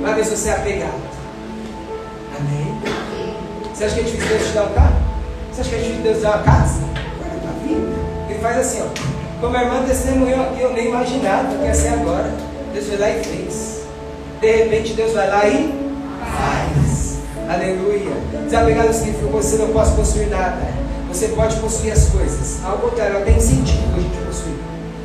Vai 0.03 0.15
ver 0.15 0.25
se 0.25 0.35
você 0.35 0.49
é 0.49 0.53
apegado. 0.55 1.03
Amém? 2.39 2.81
Você 3.75 3.85
acha 3.85 3.95
que 3.97 4.01
é 4.01 4.05
difícil 4.05 4.27
Deus 4.27 4.49
te 4.49 4.53
dar 4.55 4.65
um 4.65 4.73
carro? 4.73 4.97
Você 5.53 5.61
acha 5.61 5.71
que 5.71 5.77
é 5.77 5.79
difícil 5.81 6.03
Deus 6.03 6.17
te 6.17 6.23
dar 6.23 6.37
uma 6.37 6.43
casa? 6.43 6.81
Guarda 7.19 7.37
a 7.37 7.41
tua 7.41 7.69
vida. 7.69 7.97
Ele 8.31 8.39
faz 8.39 8.59
assim, 8.59 8.83
ó. 8.83 9.41
Como 9.43 9.55
a 9.55 9.63
irmã 9.63 9.83
testemunhou 9.83 10.41
aqui, 10.45 10.63
eu 10.63 10.73
nem 10.73 10.89
imaginava 10.89 11.59
que 11.59 11.63
ia 11.63 11.75
ser 11.75 11.89
agora. 11.89 12.33
Deus 12.73 12.87
foi 12.87 12.97
lá 12.97 13.11
e 13.11 13.23
fez. 13.23 13.83
De 14.41 14.51
repente 14.51 14.95
Deus 14.95 15.13
vai 15.13 15.29
lá 15.29 15.47
e 15.47 15.75
faz. 16.21 16.88
Aleluia. 17.49 18.13
Desapegado 18.45 18.93
significa 18.93 19.27
que 19.27 19.33
você 19.33 19.57
não 19.57 19.69
pode 19.69 19.91
possuir 19.93 20.29
nada. 20.29 20.59
Você 21.09 21.29
pode 21.29 21.57
possuir 21.57 21.93
as 21.93 22.11
coisas. 22.11 22.63
Ao 22.63 22.77
contrário, 22.77 23.17
até 23.17 23.31
incentivo 23.31 23.97
a 23.97 24.01
gente 24.01 24.17
possuir. 24.27 24.55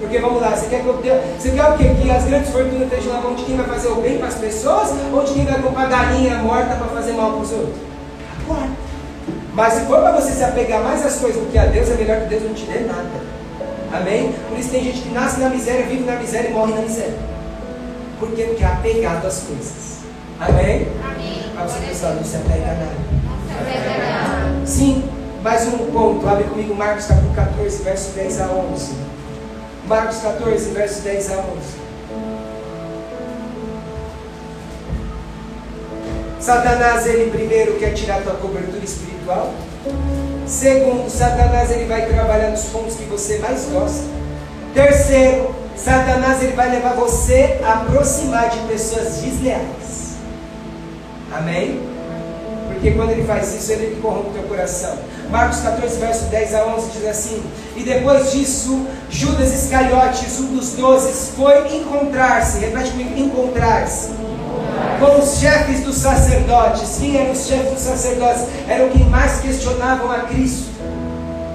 Porque 0.01 0.19
vamos 0.19 0.41
lá, 0.41 0.49
você 0.49 0.65
quer 0.67 0.81
que 0.81 0.87
eu 0.87 0.95
tenha, 0.95 1.21
você 1.39 1.51
quer 1.51 1.63
o 1.63 1.77
quê? 1.77 1.95
Que 2.01 2.11
as 2.11 2.25
grandes 2.25 2.49
fortunas 2.49 2.81
estejam 2.81 3.13
na 3.13 3.21
mão 3.21 3.33
de 3.35 3.45
quem 3.45 3.55
vai 3.55 3.65
fazer 3.65 3.87
o 3.87 3.95
bem 3.95 4.17
para 4.17 4.27
as 4.27 4.35
pessoas 4.35 4.89
ou 5.13 5.23
de 5.23 5.33
quem 5.33 5.45
vai 5.45 5.61
comprar 5.61 5.87
galinha 5.87 6.35
morta 6.39 6.75
para 6.75 6.87
fazer 6.87 7.13
mal 7.13 7.31
para 7.31 7.41
os 7.41 7.51
outros? 7.51 7.77
Agora. 8.43 8.69
Mas 9.53 9.73
se 9.73 9.85
for 9.85 10.01
para 10.01 10.11
você 10.11 10.33
se 10.33 10.43
apegar 10.43 10.83
mais 10.83 11.05
às 11.05 11.15
coisas 11.15 11.41
do 11.41 11.49
que 11.49 11.57
a 11.57 11.65
Deus, 11.65 11.89
é 11.89 11.95
melhor 11.95 12.19
que 12.21 12.27
Deus 12.27 12.43
não 12.43 12.53
te 12.53 12.65
dê 12.65 12.79
nada. 12.79 13.07
Amém? 13.93 14.33
Por 14.49 14.59
isso 14.59 14.69
tem 14.71 14.83
gente 14.83 15.01
que 15.01 15.09
nasce 15.13 15.39
na 15.39 15.49
miséria, 15.49 15.85
vive 15.85 16.03
na 16.03 16.17
miséria 16.17 16.49
e 16.49 16.51
morre 16.51 16.73
na 16.73 16.81
miséria. 16.81 17.17
Por 18.19 18.29
quê? 18.31 18.43
Porque 18.43 18.63
é 18.63 18.67
apegado 18.67 19.25
às 19.25 19.39
coisas. 19.43 19.99
Amém? 20.39 20.87
Amém. 21.53 21.67
Para 21.67 21.67
você 21.67 21.85
pessoal, 21.85 22.13
não 22.13 22.23
se 22.23 22.35
apega 22.35 22.63
a 22.63 22.73
nada. 22.73 22.91
Não 23.23 23.47
se 23.47 23.53
apega 23.53 23.93
a 23.93 24.47
nada. 24.47 24.65
Sim, 24.65 25.03
mais 25.41 25.67
um 25.67 25.77
ponto. 25.91 26.27
Abre 26.27 26.45
comigo 26.45 26.73
Marcos 26.75 27.05
capítulo 27.05 27.33
14, 27.35 27.83
verso 27.83 28.11
10 28.11 28.41
a 28.41 28.45
11. 28.47 28.93
Marcos 29.87 30.17
14, 30.17 30.69
verso 30.71 31.01
10 31.01 31.31
a 31.31 31.35
11. 31.35 31.83
Satanás, 36.39 37.05
ele 37.07 37.31
primeiro 37.31 37.79
quer 37.79 37.93
tirar 37.93 38.21
tua 38.21 38.33
cobertura 38.33 38.83
espiritual. 38.83 39.53
Segundo, 40.45 41.09
Satanás 41.09 41.71
ele 41.71 41.85
vai 41.85 42.05
trabalhar 42.05 42.49
nos 42.49 42.65
pontos 42.65 42.95
que 42.95 43.05
você 43.05 43.37
mais 43.39 43.65
gosta. 43.71 44.03
Terceiro, 44.73 45.55
Satanás 45.77 46.43
ele 46.43 46.53
vai 46.53 46.69
levar 46.69 46.95
você 46.95 47.59
a 47.63 47.73
aproximar 47.73 48.49
de 48.49 48.59
pessoas 48.67 49.17
desleais. 49.17 50.02
Amém? 51.35 51.79
Porque 52.67 52.91
quando 52.91 53.11
ele 53.11 53.23
faz 53.23 53.53
isso, 53.55 53.71
ele 53.71 53.99
corrompe 54.01 54.29
o 54.29 54.33
teu 54.33 54.43
coração. 54.43 54.95
Marcos 55.29 55.61
14, 55.61 55.99
verso 55.99 56.25
10 56.25 56.53
a 56.53 56.65
11 56.75 56.91
diz 56.91 57.07
assim: 57.07 57.43
E 57.75 57.81
depois 57.81 58.31
disso, 58.31 58.85
Judas 59.09 59.53
Iscariotes, 59.53 60.39
um 60.39 60.55
dos 60.55 60.73
doze, 60.73 61.31
foi 61.35 61.77
encontrar-se, 61.77 62.59
repete 62.59 62.91
comigo, 62.91 63.17
encontrar-se 63.17 64.09
com 64.99 65.19
os 65.19 65.39
chefes 65.39 65.79
dos 65.79 65.95
sacerdotes. 65.95 66.97
Quem 66.99 67.17
eram 67.17 67.31
os 67.31 67.47
chefes 67.47 67.71
dos 67.71 67.81
sacerdotes? 67.81 68.43
Eram 68.67 68.89
quem 68.89 69.05
mais 69.05 69.39
questionavam 69.39 70.11
a 70.11 70.19
Cristo. 70.19 70.71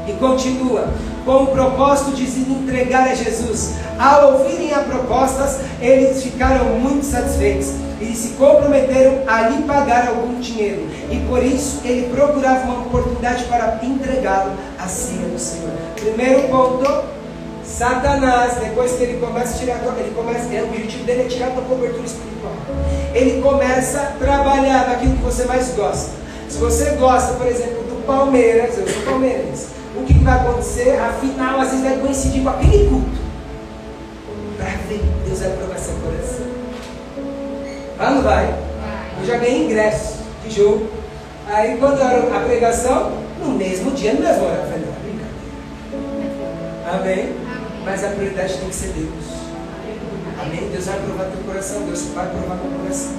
E 0.09 0.13
continua, 0.15 0.89
com 1.25 1.43
o 1.43 1.47
propósito 1.49 2.17
de 2.17 2.27
se 2.27 2.41
entregar 2.41 3.07
a 3.07 3.15
Jesus. 3.15 3.75
Ao 3.99 4.33
ouvirem 4.33 4.73
a 4.73 4.79
propostas, 4.79 5.59
eles 5.81 6.23
ficaram 6.23 6.65
muito 6.81 7.05
satisfeitos 7.05 7.75
e 8.01 8.15
se 8.15 8.31
comprometeram 8.31 9.23
a 9.27 9.49
lhe 9.49 9.63
pagar 9.63 10.09
algum 10.09 10.41
dinheiro. 10.41 10.87
E 11.11 11.19
por 11.29 11.43
isso 11.43 11.81
ele 11.85 12.15
procurava 12.15 12.65
uma 12.65 12.83
oportunidade 12.83 13.45
para 13.45 13.79
entregá-lo 13.83 14.53
à 14.79 14.87
ceia 14.87 15.29
do 15.29 15.39
Senhor. 15.39 15.73
Primeiro 15.97 16.49
ponto, 16.49 17.05
Satanás, 17.65 18.55
depois 18.61 18.93
que 18.93 19.03
ele 19.05 19.19
começa 19.19 19.55
a 19.55 19.59
tirar, 19.59 19.81
ele 19.99 20.13
começa, 20.15 20.53
é, 20.53 20.63
o 20.63 20.69
objetivo 20.69 21.05
dele 21.05 21.23
é 21.23 21.25
tirar 21.25 21.49
a 21.49 21.51
tua 21.51 21.63
cobertura 21.65 22.05
espiritual. 22.05 22.53
Ele 23.15 23.43
começa 23.43 24.01
a 24.01 24.07
trabalhar 24.19 24.89
naquilo 24.89 25.17
que 25.17 25.23
você 25.23 25.45
mais 25.45 25.71
gosta. 25.75 26.11
Se 26.49 26.59
você 26.59 26.93
gosta, 26.93 27.35
por 27.35 27.47
exemplo, 27.47 27.83
do 27.85 28.07
Palmeiras, 28.07 28.79
eu 28.79 28.89
sou 28.89 29.03
palmeirense, 29.03 29.69
o 29.97 30.05
que 30.05 30.15
vai 30.15 30.35
acontecer? 30.35 30.99
Afinal, 30.99 31.61
às 31.61 31.71
vezes 31.71 31.85
vai 31.85 31.99
coincidir 31.99 32.43
com 32.43 32.49
aquele 32.49 32.89
culto. 32.89 33.19
Para 34.57 34.71
ver, 34.89 35.03
Deus 35.27 35.41
vai 35.41 35.51
provar 35.51 35.79
seu 35.79 35.95
coração. 35.97 36.58
Ah, 37.99 38.11
não 38.13 38.23
vai? 38.23 38.55
Eu 39.21 39.27
já 39.27 39.39
ganhei 39.39 39.65
ingresso 39.65 40.19
de 40.45 40.55
jogo. 40.55 40.89
Aí 41.49 41.77
quando 41.79 42.01
era 42.01 42.37
a 42.37 42.41
pregação, 42.41 43.13
no 43.41 43.51
mesmo 43.51 43.91
dia, 43.91 44.13
no 44.15 44.21
mesmo 44.21 44.45
horário, 44.45 44.63
eu 44.63 44.71
falei, 44.71 44.87
não, 44.87 44.93
brincadeira. 45.03 46.93
Amém? 46.93 47.35
Mas 47.85 48.05
a 48.05 48.09
prioridade 48.09 48.59
tem 48.59 48.69
que 48.69 48.75
ser 48.75 48.93
Deus. 48.93 49.39
Amém? 50.41 50.69
Deus 50.71 50.87
vai 50.87 51.01
provar 51.01 51.25
teu 51.25 51.43
coração, 51.45 51.83
Deus 51.83 52.03
vai 52.15 52.29
provar 52.29 52.57
teu 52.59 52.71
coração. 52.79 53.13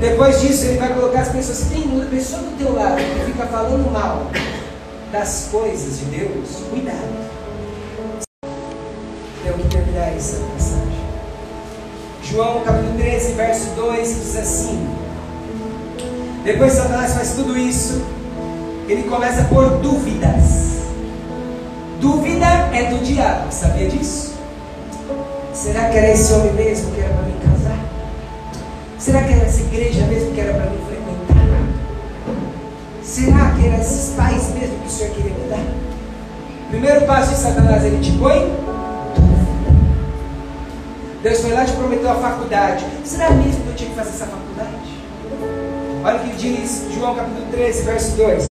Depois 0.00 0.40
disso, 0.40 0.66
ele 0.66 0.78
vai 0.78 0.92
colocar 0.92 1.20
as 1.20 1.28
pessoas. 1.28 1.58
Se 1.58 1.70
tem 1.70 1.84
uma 1.84 2.04
pessoa 2.04 2.42
do 2.42 2.58
teu 2.58 2.74
lado 2.74 2.96
que 2.96 3.32
fica 3.32 3.46
falando 3.46 3.90
mal 3.90 4.30
das 5.10 5.48
coisas 5.50 6.00
de 6.00 6.04
Deus, 6.06 6.62
cuidado. 6.68 7.32
Tenho 9.42 9.58
que 9.58 9.68
terminar 9.68 10.14
essa 10.14 10.40
passagem. 10.52 10.91
João 12.32 12.62
capítulo 12.64 12.96
13, 12.96 13.32
verso 13.34 13.74
2 13.76 14.08
diz 14.08 14.36
assim: 14.36 14.88
Depois 16.42 16.72
Satanás 16.72 17.12
faz 17.12 17.32
tudo 17.34 17.58
isso, 17.58 18.02
ele 18.88 19.02
começa 19.02 19.42
a 19.42 19.44
pôr 19.44 19.68
dúvidas. 19.82 20.80
Dúvida 22.00 22.46
é 22.72 22.84
do 22.84 23.04
diabo, 23.04 23.52
sabia 23.52 23.86
disso? 23.86 24.32
Será 25.52 25.90
que 25.90 25.98
era 25.98 26.10
esse 26.10 26.32
homem 26.32 26.54
mesmo 26.54 26.90
que 26.92 27.02
era 27.02 27.12
para 27.12 27.22
mim 27.24 27.36
casar? 27.38 27.78
Será 28.98 29.22
que 29.24 29.32
era 29.34 29.44
essa 29.44 29.60
igreja 29.60 30.06
mesmo 30.06 30.32
que 30.32 30.40
era 30.40 30.54
para 30.54 30.70
mim 30.70 30.78
frequentar? 30.88 31.68
Será 33.02 33.50
que 33.50 33.66
eram 33.66 33.78
esses 33.78 34.14
pais 34.14 34.54
mesmo 34.54 34.78
que 34.78 34.86
o 34.86 34.90
Senhor 34.90 35.14
queria 35.14 35.34
me 35.34 35.50
dar? 35.50 35.66
Primeiro 36.70 37.04
passo 37.04 37.34
de 37.34 37.40
Satanás, 37.40 37.84
ele 37.84 38.00
te 38.00 38.12
põe. 38.12 38.61
Deus 41.22 41.38
foi 41.38 41.52
lá 41.52 41.62
e 41.62 41.66
te 41.66 41.72
prometeu 41.74 42.10
a 42.10 42.16
faculdade. 42.16 42.84
Será 43.04 43.30
mesmo 43.30 43.62
que 43.62 43.68
eu 43.68 43.74
tinha 43.76 43.90
que 43.90 43.96
fazer 43.96 44.10
essa 44.10 44.26
faculdade? 44.26 44.92
Olha 46.04 46.16
o 46.16 46.20
que 46.20 46.36
diz 46.36 46.86
João 46.92 47.14
capítulo 47.14 47.46
13, 47.52 47.82
verso 47.82 48.16
2. 48.16 48.46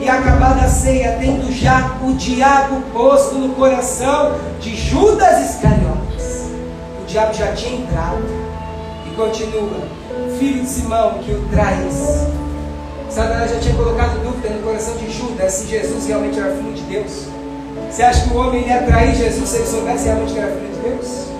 E 0.00 0.08
acabada 0.08 0.62
a 0.62 0.68
ceia, 0.68 1.18
tendo 1.20 1.52
já 1.52 1.98
o 2.02 2.14
diabo 2.14 2.80
posto 2.94 3.34
no 3.34 3.54
coração 3.54 4.34
de 4.60 4.74
Judas 4.74 5.50
Iscariotes. 5.50 6.48
O 7.02 7.06
diabo 7.06 7.34
já 7.34 7.52
tinha 7.52 7.82
entrado. 7.82 8.24
E 9.06 9.14
continua. 9.14 9.82
Filho 10.38 10.62
de 10.62 10.68
Simão, 10.70 11.18
que 11.18 11.32
o 11.32 11.46
traz. 11.48 12.28
Satanás 13.10 13.50
já 13.50 13.58
tinha 13.58 13.74
colocado 13.74 14.22
dúvida 14.22 14.54
no 14.54 14.62
coração 14.62 14.96
de 14.96 15.12
Judas 15.12 15.52
se 15.52 15.66
Jesus 15.66 16.06
realmente 16.06 16.38
era 16.38 16.54
filho 16.54 16.72
de 16.72 16.82
Deus. 16.82 17.26
Você 17.90 18.02
acha 18.02 18.26
que 18.26 18.34
o 18.34 18.38
homem 18.38 18.66
ia 18.66 18.82
trair 18.84 19.14
Jesus 19.14 19.46
se 19.46 19.56
ele 19.56 19.66
soubesse 19.66 20.06
realmente 20.06 20.32
que 20.32 20.38
era 20.38 20.52
filho 20.52 20.72
de 20.72 20.80
Deus? 20.80 21.35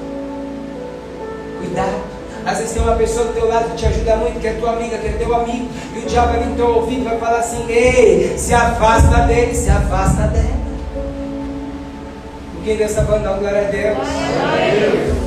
Cuidado. 1.59 2.17
Às 2.45 2.59
vezes 2.59 2.75
tem 2.75 2.83
uma 2.83 2.95
pessoa 2.95 3.27
do 3.27 3.35
teu 3.35 3.49
lado 3.49 3.71
que 3.71 3.77
te 3.77 3.87
ajuda 3.87 4.17
muito, 4.17 4.39
que 4.41 4.47
é 4.47 4.53
tua 4.53 4.73
amiga, 4.73 4.99
que 4.99 5.09
é 5.09 5.13
teu 5.13 5.35
amigo, 5.35 5.69
e 5.95 5.99
o 5.99 6.03
diabo 6.03 6.33
vir 6.35 6.47
no 6.47 6.55
teu 6.55 6.69
ouvido 6.77 7.05
vai 7.05 7.19
falar 7.19 7.39
assim: 7.39 7.67
Ei, 7.69 8.39
se 8.39 8.55
afasta 8.55 9.23
dele, 9.23 9.55
se 9.55 9.69
afasta 9.69 10.29
dela. 10.29 10.57
Porque 12.55 12.75
Deus 12.75 12.93
falando, 12.95 13.23
não, 13.23 13.39
glória 13.39 13.69
a 13.69 13.71
Deus. 13.71 13.99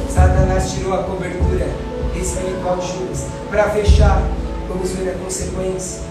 Satanás 0.10 0.72
tirou 0.72 0.94
a 0.94 1.04
cobertura 1.04 1.68
espiritual 2.14 2.78
de 2.78 2.88
Judas. 2.88 3.28
Para 3.50 3.70
fechar, 3.70 4.22
vamos 4.68 4.92
ver 4.92 5.12
a 5.12 5.24
consequência. 5.24 6.02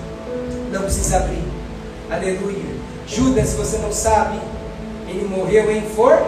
Não 0.72 0.83
precisa 0.83 1.18
abrir. 1.18 1.44
Aleluia. 2.11 2.64
Judas, 3.07 3.48
se 3.48 3.57
você 3.57 3.78
não 3.78 3.92
sabe, 3.92 4.38
ele 5.07 5.28
morreu 5.28 5.70
em 5.70 5.83
for. 5.83 6.18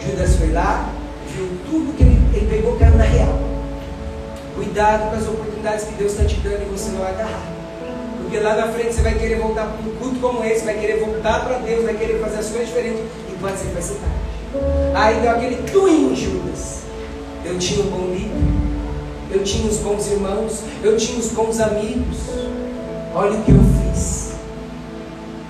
Judas 0.00 0.36
foi 0.36 0.52
lá, 0.52 0.88
viu 1.34 1.48
tudo 1.66 1.96
que 1.96 2.02
ele, 2.02 2.20
ele 2.32 2.46
pegou, 2.46 2.76
caiu 2.76 2.96
na 2.96 3.04
real. 3.04 3.38
Cuidado 4.54 5.10
com 5.10 5.16
as 5.16 5.26
oportunidades 5.26 5.84
que 5.84 5.94
Deus 5.94 6.12
está 6.12 6.24
te 6.24 6.36
dando 6.36 6.62
e 6.62 6.70
você 6.70 6.90
não 6.90 7.02
agarrar. 7.02 7.42
Porque 8.22 8.38
lá 8.38 8.54
na 8.54 8.68
frente 8.68 8.94
você 8.94 9.02
vai 9.02 9.14
querer 9.14 9.38
voltar 9.38 9.66
para 9.66 9.80
um 9.80 9.94
culto 9.96 10.20
como 10.20 10.44
esse, 10.44 10.64
vai 10.64 10.78
querer 10.78 11.00
voltar 11.00 11.44
para 11.44 11.58
Deus, 11.58 11.84
vai 11.84 11.94
querer 11.94 12.20
fazer 12.20 12.38
as 12.38 12.48
coisas 12.48 12.68
diferentes 12.68 13.00
e 13.00 13.38
pode 13.40 13.58
ser 13.58 13.66
que 13.66 13.72
vai 13.72 13.82
ser 13.82 13.94
tarde. 13.94 14.24
Aí 14.94 15.20
deu 15.20 15.30
aquele 15.30 15.56
twin 15.70 16.14
Judas. 16.14 16.82
Eu 17.44 17.58
tinha 17.58 17.84
um 17.84 17.90
bom 17.90 18.14
líder, 18.14 18.30
eu 19.30 19.44
tinha 19.44 19.68
os 19.68 19.76
bons 19.78 20.06
irmãos, 20.10 20.62
eu 20.82 20.96
tinha 20.96 21.18
os 21.18 21.28
bons 21.32 21.60
amigos. 21.60 22.18
Olha 23.14 23.32
o 23.32 23.42
que 23.42 23.50
eu 23.50 23.60
fiz. 23.92 24.32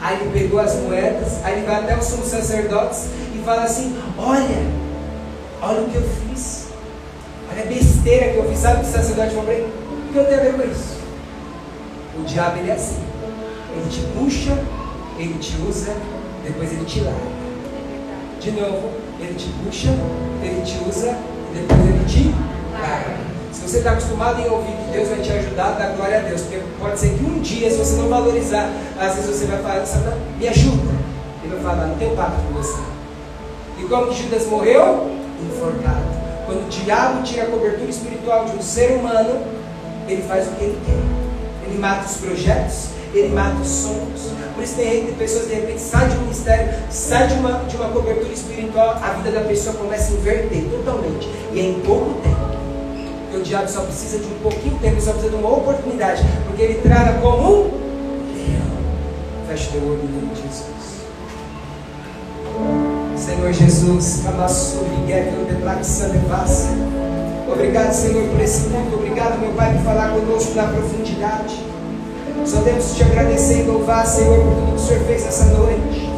Aí 0.01 0.20
ele 0.20 0.39
pegou 0.39 0.61
as 0.61 0.74
moedas, 0.76 1.45
aí 1.45 1.59
ele 1.59 1.66
vai 1.66 1.76
até 1.76 1.97
os 1.97 2.05
sumos 2.05 2.28
sacerdotes 2.28 3.07
e 3.35 3.39
fala 3.45 3.62
assim: 3.62 3.97
Olha, 4.18 4.84
olha 5.65 5.81
o 5.83 5.89
que 5.89 5.97
eu 5.97 6.03
fiz. 6.03 6.69
Olha 7.51 7.62
a 7.62 7.67
besteira 7.67 8.33
que 8.33 8.37
eu 8.37 8.49
fiz. 8.49 8.59
Sabe 8.59 8.77
o 8.77 8.81
que 8.81 8.89
o 8.89 8.93
sacerdote 8.93 9.31
falou 9.31 9.45
para 9.45 9.55
ele? 9.55 9.73
O 10.09 10.12
que 10.12 10.19
eu 10.19 10.25
tenho 10.27 10.41
a 10.41 10.43
ver 10.43 10.53
com 10.55 10.71
isso? 10.71 10.95
O 12.19 12.23
diabo 12.25 12.59
ele 12.59 12.71
é 12.71 12.75
assim. 12.75 13.03
Ele 13.77 13.91
te 13.91 14.01
puxa, 14.17 14.57
ele 15.19 15.39
te 15.39 15.57
usa, 15.69 15.93
depois 16.45 16.73
ele 16.73 16.85
te 16.85 17.01
larga. 17.01 17.35
De 18.41 18.51
novo, 18.53 18.91
ele 19.19 19.35
te 19.35 19.49
puxa, 19.65 19.89
ele 20.43 20.62
te 20.62 20.79
usa, 20.89 21.17
depois 21.53 21.81
ele 21.81 22.05
te 22.07 22.35
larga. 22.73 23.25
Se 23.53 23.61
você 23.62 23.79
está 23.79 23.93
acostumado 23.93 24.41
em 24.41 24.49
ouvir 24.49 24.73
que 24.73 24.93
Deus 24.93 25.09
vai 25.09 25.21
te 25.21 25.33
ajudar, 25.33 25.73
dá 25.73 25.89
glória 25.97 26.19
a 26.19 26.23
Deus. 26.23 26.43
Porque 26.43 26.61
pode 26.79 27.01
ser 27.01 27.17
que 27.17 27.25
um 27.25 27.41
dia, 27.41 27.71
se 27.71 27.79
você 27.79 27.97
não 27.97 28.09
valorizar, 28.09 28.71
às 29.01 29.15
vezes 29.15 29.31
você 29.31 29.47
vai 29.47 29.61
falar, 29.62 29.87
Satanás, 29.87 30.19
me 30.39 30.47
ajuda. 30.47 30.93
Ele 31.43 31.55
vai 31.55 31.62
falar, 31.62 31.87
não 31.87 31.97
tenho 31.97 32.15
pacto 32.15 32.41
com 32.43 32.55
você. 32.55 32.81
E 33.79 33.85
como 33.85 34.07
que 34.09 34.23
Judas 34.23 34.47
morreu? 34.47 35.24
Enforcado. 35.47 36.24
Quando 36.47 36.66
o 36.66 36.68
diabo 36.68 37.22
tira 37.22 37.45
a 37.45 37.47
cobertura 37.47 37.88
espiritual 37.88 38.45
de 38.45 38.57
um 38.57 38.62
ser 38.62 38.92
humano, 38.92 39.42
ele 40.09 40.22
faz 40.22 40.47
o 40.49 40.51
que 40.53 40.64
ele 40.64 40.80
quer. 40.84 41.68
Ele 41.68 41.78
mata 41.78 42.07
os 42.07 42.16
projetos, 42.18 42.88
ele 43.14 43.34
mata 43.34 43.57
os 43.61 43.68
sonhos. 43.68 44.32
Por 44.55 44.62
isso 44.62 44.76
tem 44.76 45.12
pessoas 45.14 45.49
de 45.49 45.55
repente 45.55 45.80
saem 45.80 46.11
de 46.11 46.16
um 46.16 46.20
ministério, 46.20 46.72
saem 46.90 47.28
de 47.28 47.34
uma, 47.34 47.53
de 47.64 47.76
uma 47.76 47.88
cobertura 47.88 48.32
espiritual, 48.32 49.01
a 49.03 49.14
vida 49.14 49.32
da 49.32 49.40
pessoa 49.40 49.74
começa 49.74 50.12
a 50.12 50.16
inverter 50.16 50.64
totalmente. 50.70 51.28
E 51.53 51.61
é 51.61 51.62
em 51.62 51.80
pouco 51.80 52.20
tempo. 52.22 52.55
Porque 53.24 53.36
o 53.38 53.42
diabo 53.42 53.68
só 53.68 53.80
precisa 53.80 54.18
de 54.18 54.26
um 54.26 54.38
pouquinho 54.38 54.74
de 54.74 54.80
tempo, 54.80 55.01
só 55.01 55.11
precisa 55.12 55.30
de 55.30 55.42
uma 55.42 55.57
oportunidade. 55.57 56.22
Porque 56.47 56.62
ele 56.62 56.80
trata 56.82 57.14
como 57.20 57.51
um 57.51 57.70
leão. 58.32 59.49
Feche 59.49 59.70
teu 59.72 59.82
olho 59.82 60.03
em 60.05 60.36
Jesus. 60.36 60.74
Senhor 63.35 63.53
Jesus, 63.53 64.20
Obrigado, 67.53 67.93
Senhor, 67.93 68.28
por 68.28 68.41
esse 68.41 68.68
culto. 68.68 68.95
Obrigado, 68.95 69.41
meu 69.41 69.51
Pai, 69.55 69.72
por 69.74 69.82
falar 69.82 70.11
conosco 70.11 70.55
na 70.55 70.64
profundidade. 70.64 71.59
Só 72.47 72.61
temos 72.61 72.95
te 72.95 73.03
agradecer 73.03 73.61
e 73.61 73.62
louvar, 73.64 74.07
Senhor, 74.07 74.39
por 74.39 74.55
tudo 74.55 74.76
que 74.76 74.76
o 74.76 74.87
Senhor 74.87 75.05
fez 75.05 75.26
essa 75.26 75.47
noite. 75.47 76.11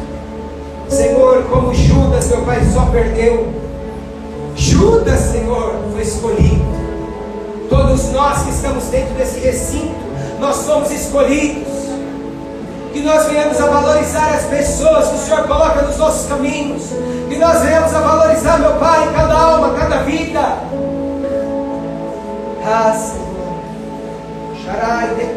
Senhor, 0.89 1.43
como 1.45 1.73
Judas, 1.73 2.27
meu 2.27 2.43
Pai, 2.43 2.61
só 2.71 2.85
perdeu. 2.85 3.51
Judas, 4.55 5.19
Senhor, 5.31 5.73
foi 5.91 6.01
escolhido. 6.03 6.65
Todos 7.67 8.11
nós 8.11 8.43
que 8.43 8.51
estamos 8.51 8.83
dentro 8.85 9.15
desse 9.15 9.39
recinto, 9.39 9.95
nós 10.39 10.55
somos 10.57 10.91
escolhidos. 10.91 11.76
Que 12.93 13.01
nós 13.01 13.25
venhamos 13.25 13.59
a 13.59 13.65
valorizar 13.67 14.33
as 14.35 14.43
pessoas 14.45 15.09
que 15.09 15.15
o 15.15 15.19
Senhor 15.19 15.47
coloca 15.47 15.81
nos 15.81 15.97
nossos 15.97 16.27
caminhos. 16.27 16.83
Que 17.29 17.37
nós 17.37 17.61
venhamos 17.61 17.93
a 17.93 17.99
valorizar, 17.99 18.59
meu 18.59 18.73
Pai, 18.73 19.11
cada 19.13 19.33
alma, 19.33 19.73
cada 19.77 20.03
vida. 20.03 20.39
Ah, 22.65 22.93
Senhor. 22.93 23.27
Sharai 24.63 25.15
de 25.15 25.27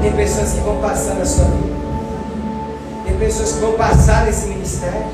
Tem 0.00 0.12
pessoas 0.12 0.52
que 0.52 0.60
vão 0.60 0.76
passar 0.76 1.14
na 1.16 1.26
sua 1.26 1.44
vida. 1.44 1.76
Tem 3.04 3.16
pessoas 3.18 3.52
que 3.52 3.60
vão 3.60 3.72
passar 3.72 4.24
nesse 4.24 4.46
ministério. 4.46 5.06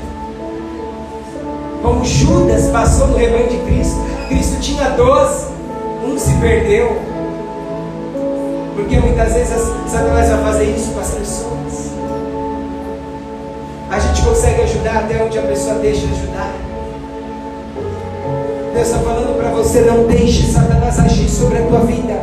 Como 1.81 2.05
Judas 2.05 2.67
passou 2.67 3.07
no 3.07 3.17
rebanho 3.17 3.49
de 3.49 3.57
Cristo. 3.57 3.99
Cristo 4.29 4.61
tinha 4.61 4.91
doze. 4.91 5.47
Um 6.05 6.17
se 6.17 6.33
perdeu. 6.35 7.12
Porque 8.75 8.99
muitas 8.99 9.33
vezes 9.33 9.61
Satanás 9.87 10.29
vai 10.29 10.43
fazer 10.43 10.65
isso 10.65 10.91
com 10.91 10.99
as 10.99 11.11
pessoas. 11.11 11.93
A 13.89 13.99
gente 13.99 14.21
consegue 14.23 14.61
ajudar 14.63 15.03
até 15.03 15.23
onde 15.23 15.37
a 15.37 15.43
pessoa 15.43 15.75
deixa 15.75 16.07
de 16.07 16.13
ajudar. 16.13 16.51
Deus 18.73 18.87
está 18.87 18.99
falando 18.99 19.37
para 19.37 19.49
você: 19.51 19.81
não 19.81 20.05
deixe 20.07 20.51
Satanás 20.51 20.99
agir 20.99 21.29
sobre 21.29 21.59
a 21.59 21.67
tua 21.67 21.79
vida. 21.81 22.19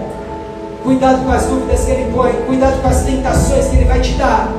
Cuidado 0.82 1.24
com 1.24 1.30
as 1.30 1.44
dúvidas 1.44 1.84
que 1.84 1.90
ele 1.92 2.10
põe, 2.12 2.32
cuidado 2.46 2.82
com 2.82 2.88
as 2.88 3.02
tentações 3.02 3.66
que 3.68 3.76
ele 3.76 3.84
vai 3.84 4.00
te 4.00 4.14
dar, 4.14 4.50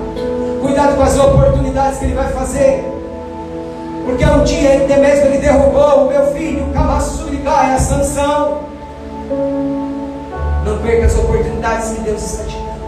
cuidado 0.62 0.96
com 0.96 1.04
as 1.04 1.18
oportunidades 1.18 2.00
que 2.00 2.06
ele 2.06 2.14
vai 2.14 2.32
fazer. 2.32 2.86
Porque 4.06 4.24
um 4.24 4.44
dia 4.44 4.84
até 4.84 4.98
mesmo 4.98 5.26
ele 5.26 5.40
derrubou 5.40 6.06
o 6.06 6.10
meu 6.10 6.28
filho, 6.28 6.68
Camassurigai, 6.74 7.74
a 7.74 7.78
sanção. 7.78 8.60
Não 10.72 10.78
perca 10.78 11.06
as 11.06 11.18
oportunidades 11.18 11.90
que 11.90 12.00
Deus 12.00 12.24
está 12.24 12.46
te 12.46 12.56
dando. 12.56 12.80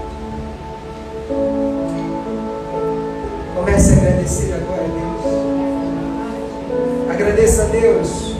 Comece 3.55 3.91
a 3.91 3.97
agradecer 3.97 4.53
agora, 4.53 4.83
Deus. 4.83 5.25
Agradeça 7.11 7.63
a 7.63 7.65
Deus 7.65 8.35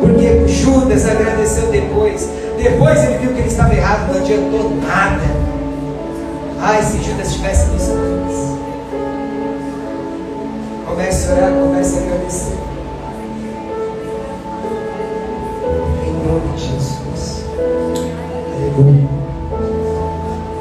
porque 0.00 0.48
Judas 0.48 1.04
agradeceu 1.06 1.70
depois. 1.70 2.26
Depois 2.56 3.04
ele 3.04 3.18
viu 3.18 3.34
que 3.34 3.40
ele 3.40 3.48
estava 3.48 3.74
errado, 3.74 4.14
não 4.14 4.18
adiantou 4.18 4.70
nada. 4.76 5.24
Ai, 6.58 6.82
se 6.82 7.02
Judas 7.02 7.34
tivesse 7.34 7.68
visto 7.72 7.92
antes. 7.92 8.56
Comece 10.88 11.28
a 11.28 11.34
orar, 11.34 11.52
comece 11.52 11.98
a 11.98 12.00
agradecer. 12.00 12.56
Em 16.02 16.12
nome 16.26 16.56
de 16.56 16.62
Jesus. 16.62 17.95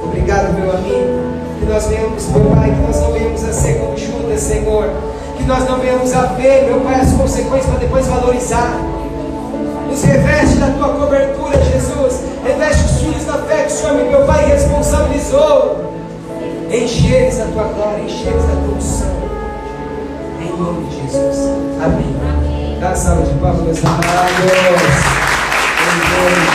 Obrigado, 0.04 0.54
meu 0.54 0.72
amigo. 0.72 1.26
Que 1.60 1.66
nós 1.66 1.86
venhamos, 1.88 2.28
meu 2.30 2.46
Pai, 2.52 2.72
que 2.72 2.80
nós 2.80 3.02
não 3.02 3.12
venhamos 3.12 3.44
a 3.44 3.52
ser 3.52 3.80
como 3.80 3.98
Judas, 3.98 4.40
Senhor. 4.40 4.90
Que 5.36 5.44
nós 5.44 5.70
não 5.70 5.80
venhamos 5.80 6.14
a 6.14 6.22
ver, 6.28 6.64
meu 6.66 6.80
Pai, 6.80 7.02
as 7.02 7.12
consequências 7.12 7.66
para 7.66 7.80
depois 7.80 8.08
valorizar. 8.08 8.80
Nos 9.90 10.02
reveste 10.04 10.56
da 10.58 10.68
tua 10.68 10.90
cobertura, 10.90 11.62
Jesus. 11.62 12.22
Reveste 12.46 12.86
os 12.86 13.02
filhos 13.02 13.26
da 13.26 13.34
fé 13.40 13.64
que 13.64 13.74
o 13.74 13.76
Senhor, 13.76 13.96
meu 13.96 14.26
Pai, 14.26 14.46
responsabilizou. 14.46 15.94
Enche 16.72 17.14
eles 17.14 17.38
da 17.38 17.46
tua 17.46 17.64
glória, 17.64 18.02
enche 18.02 18.28
eles 18.28 18.44
da 18.44 18.56
tua 18.56 18.78
unção. 18.78 19.16
Em 20.42 20.58
nome 20.58 20.88
de 20.88 21.02
Jesus. 21.02 21.50
Amém. 21.84 22.16
Amém. 22.38 22.80
Dá 22.80 22.96
salva 22.96 23.24
de 23.24 23.34
palmas. 23.40 23.78
Em 23.78 23.84
nome 23.84 24.00
de 26.50 26.55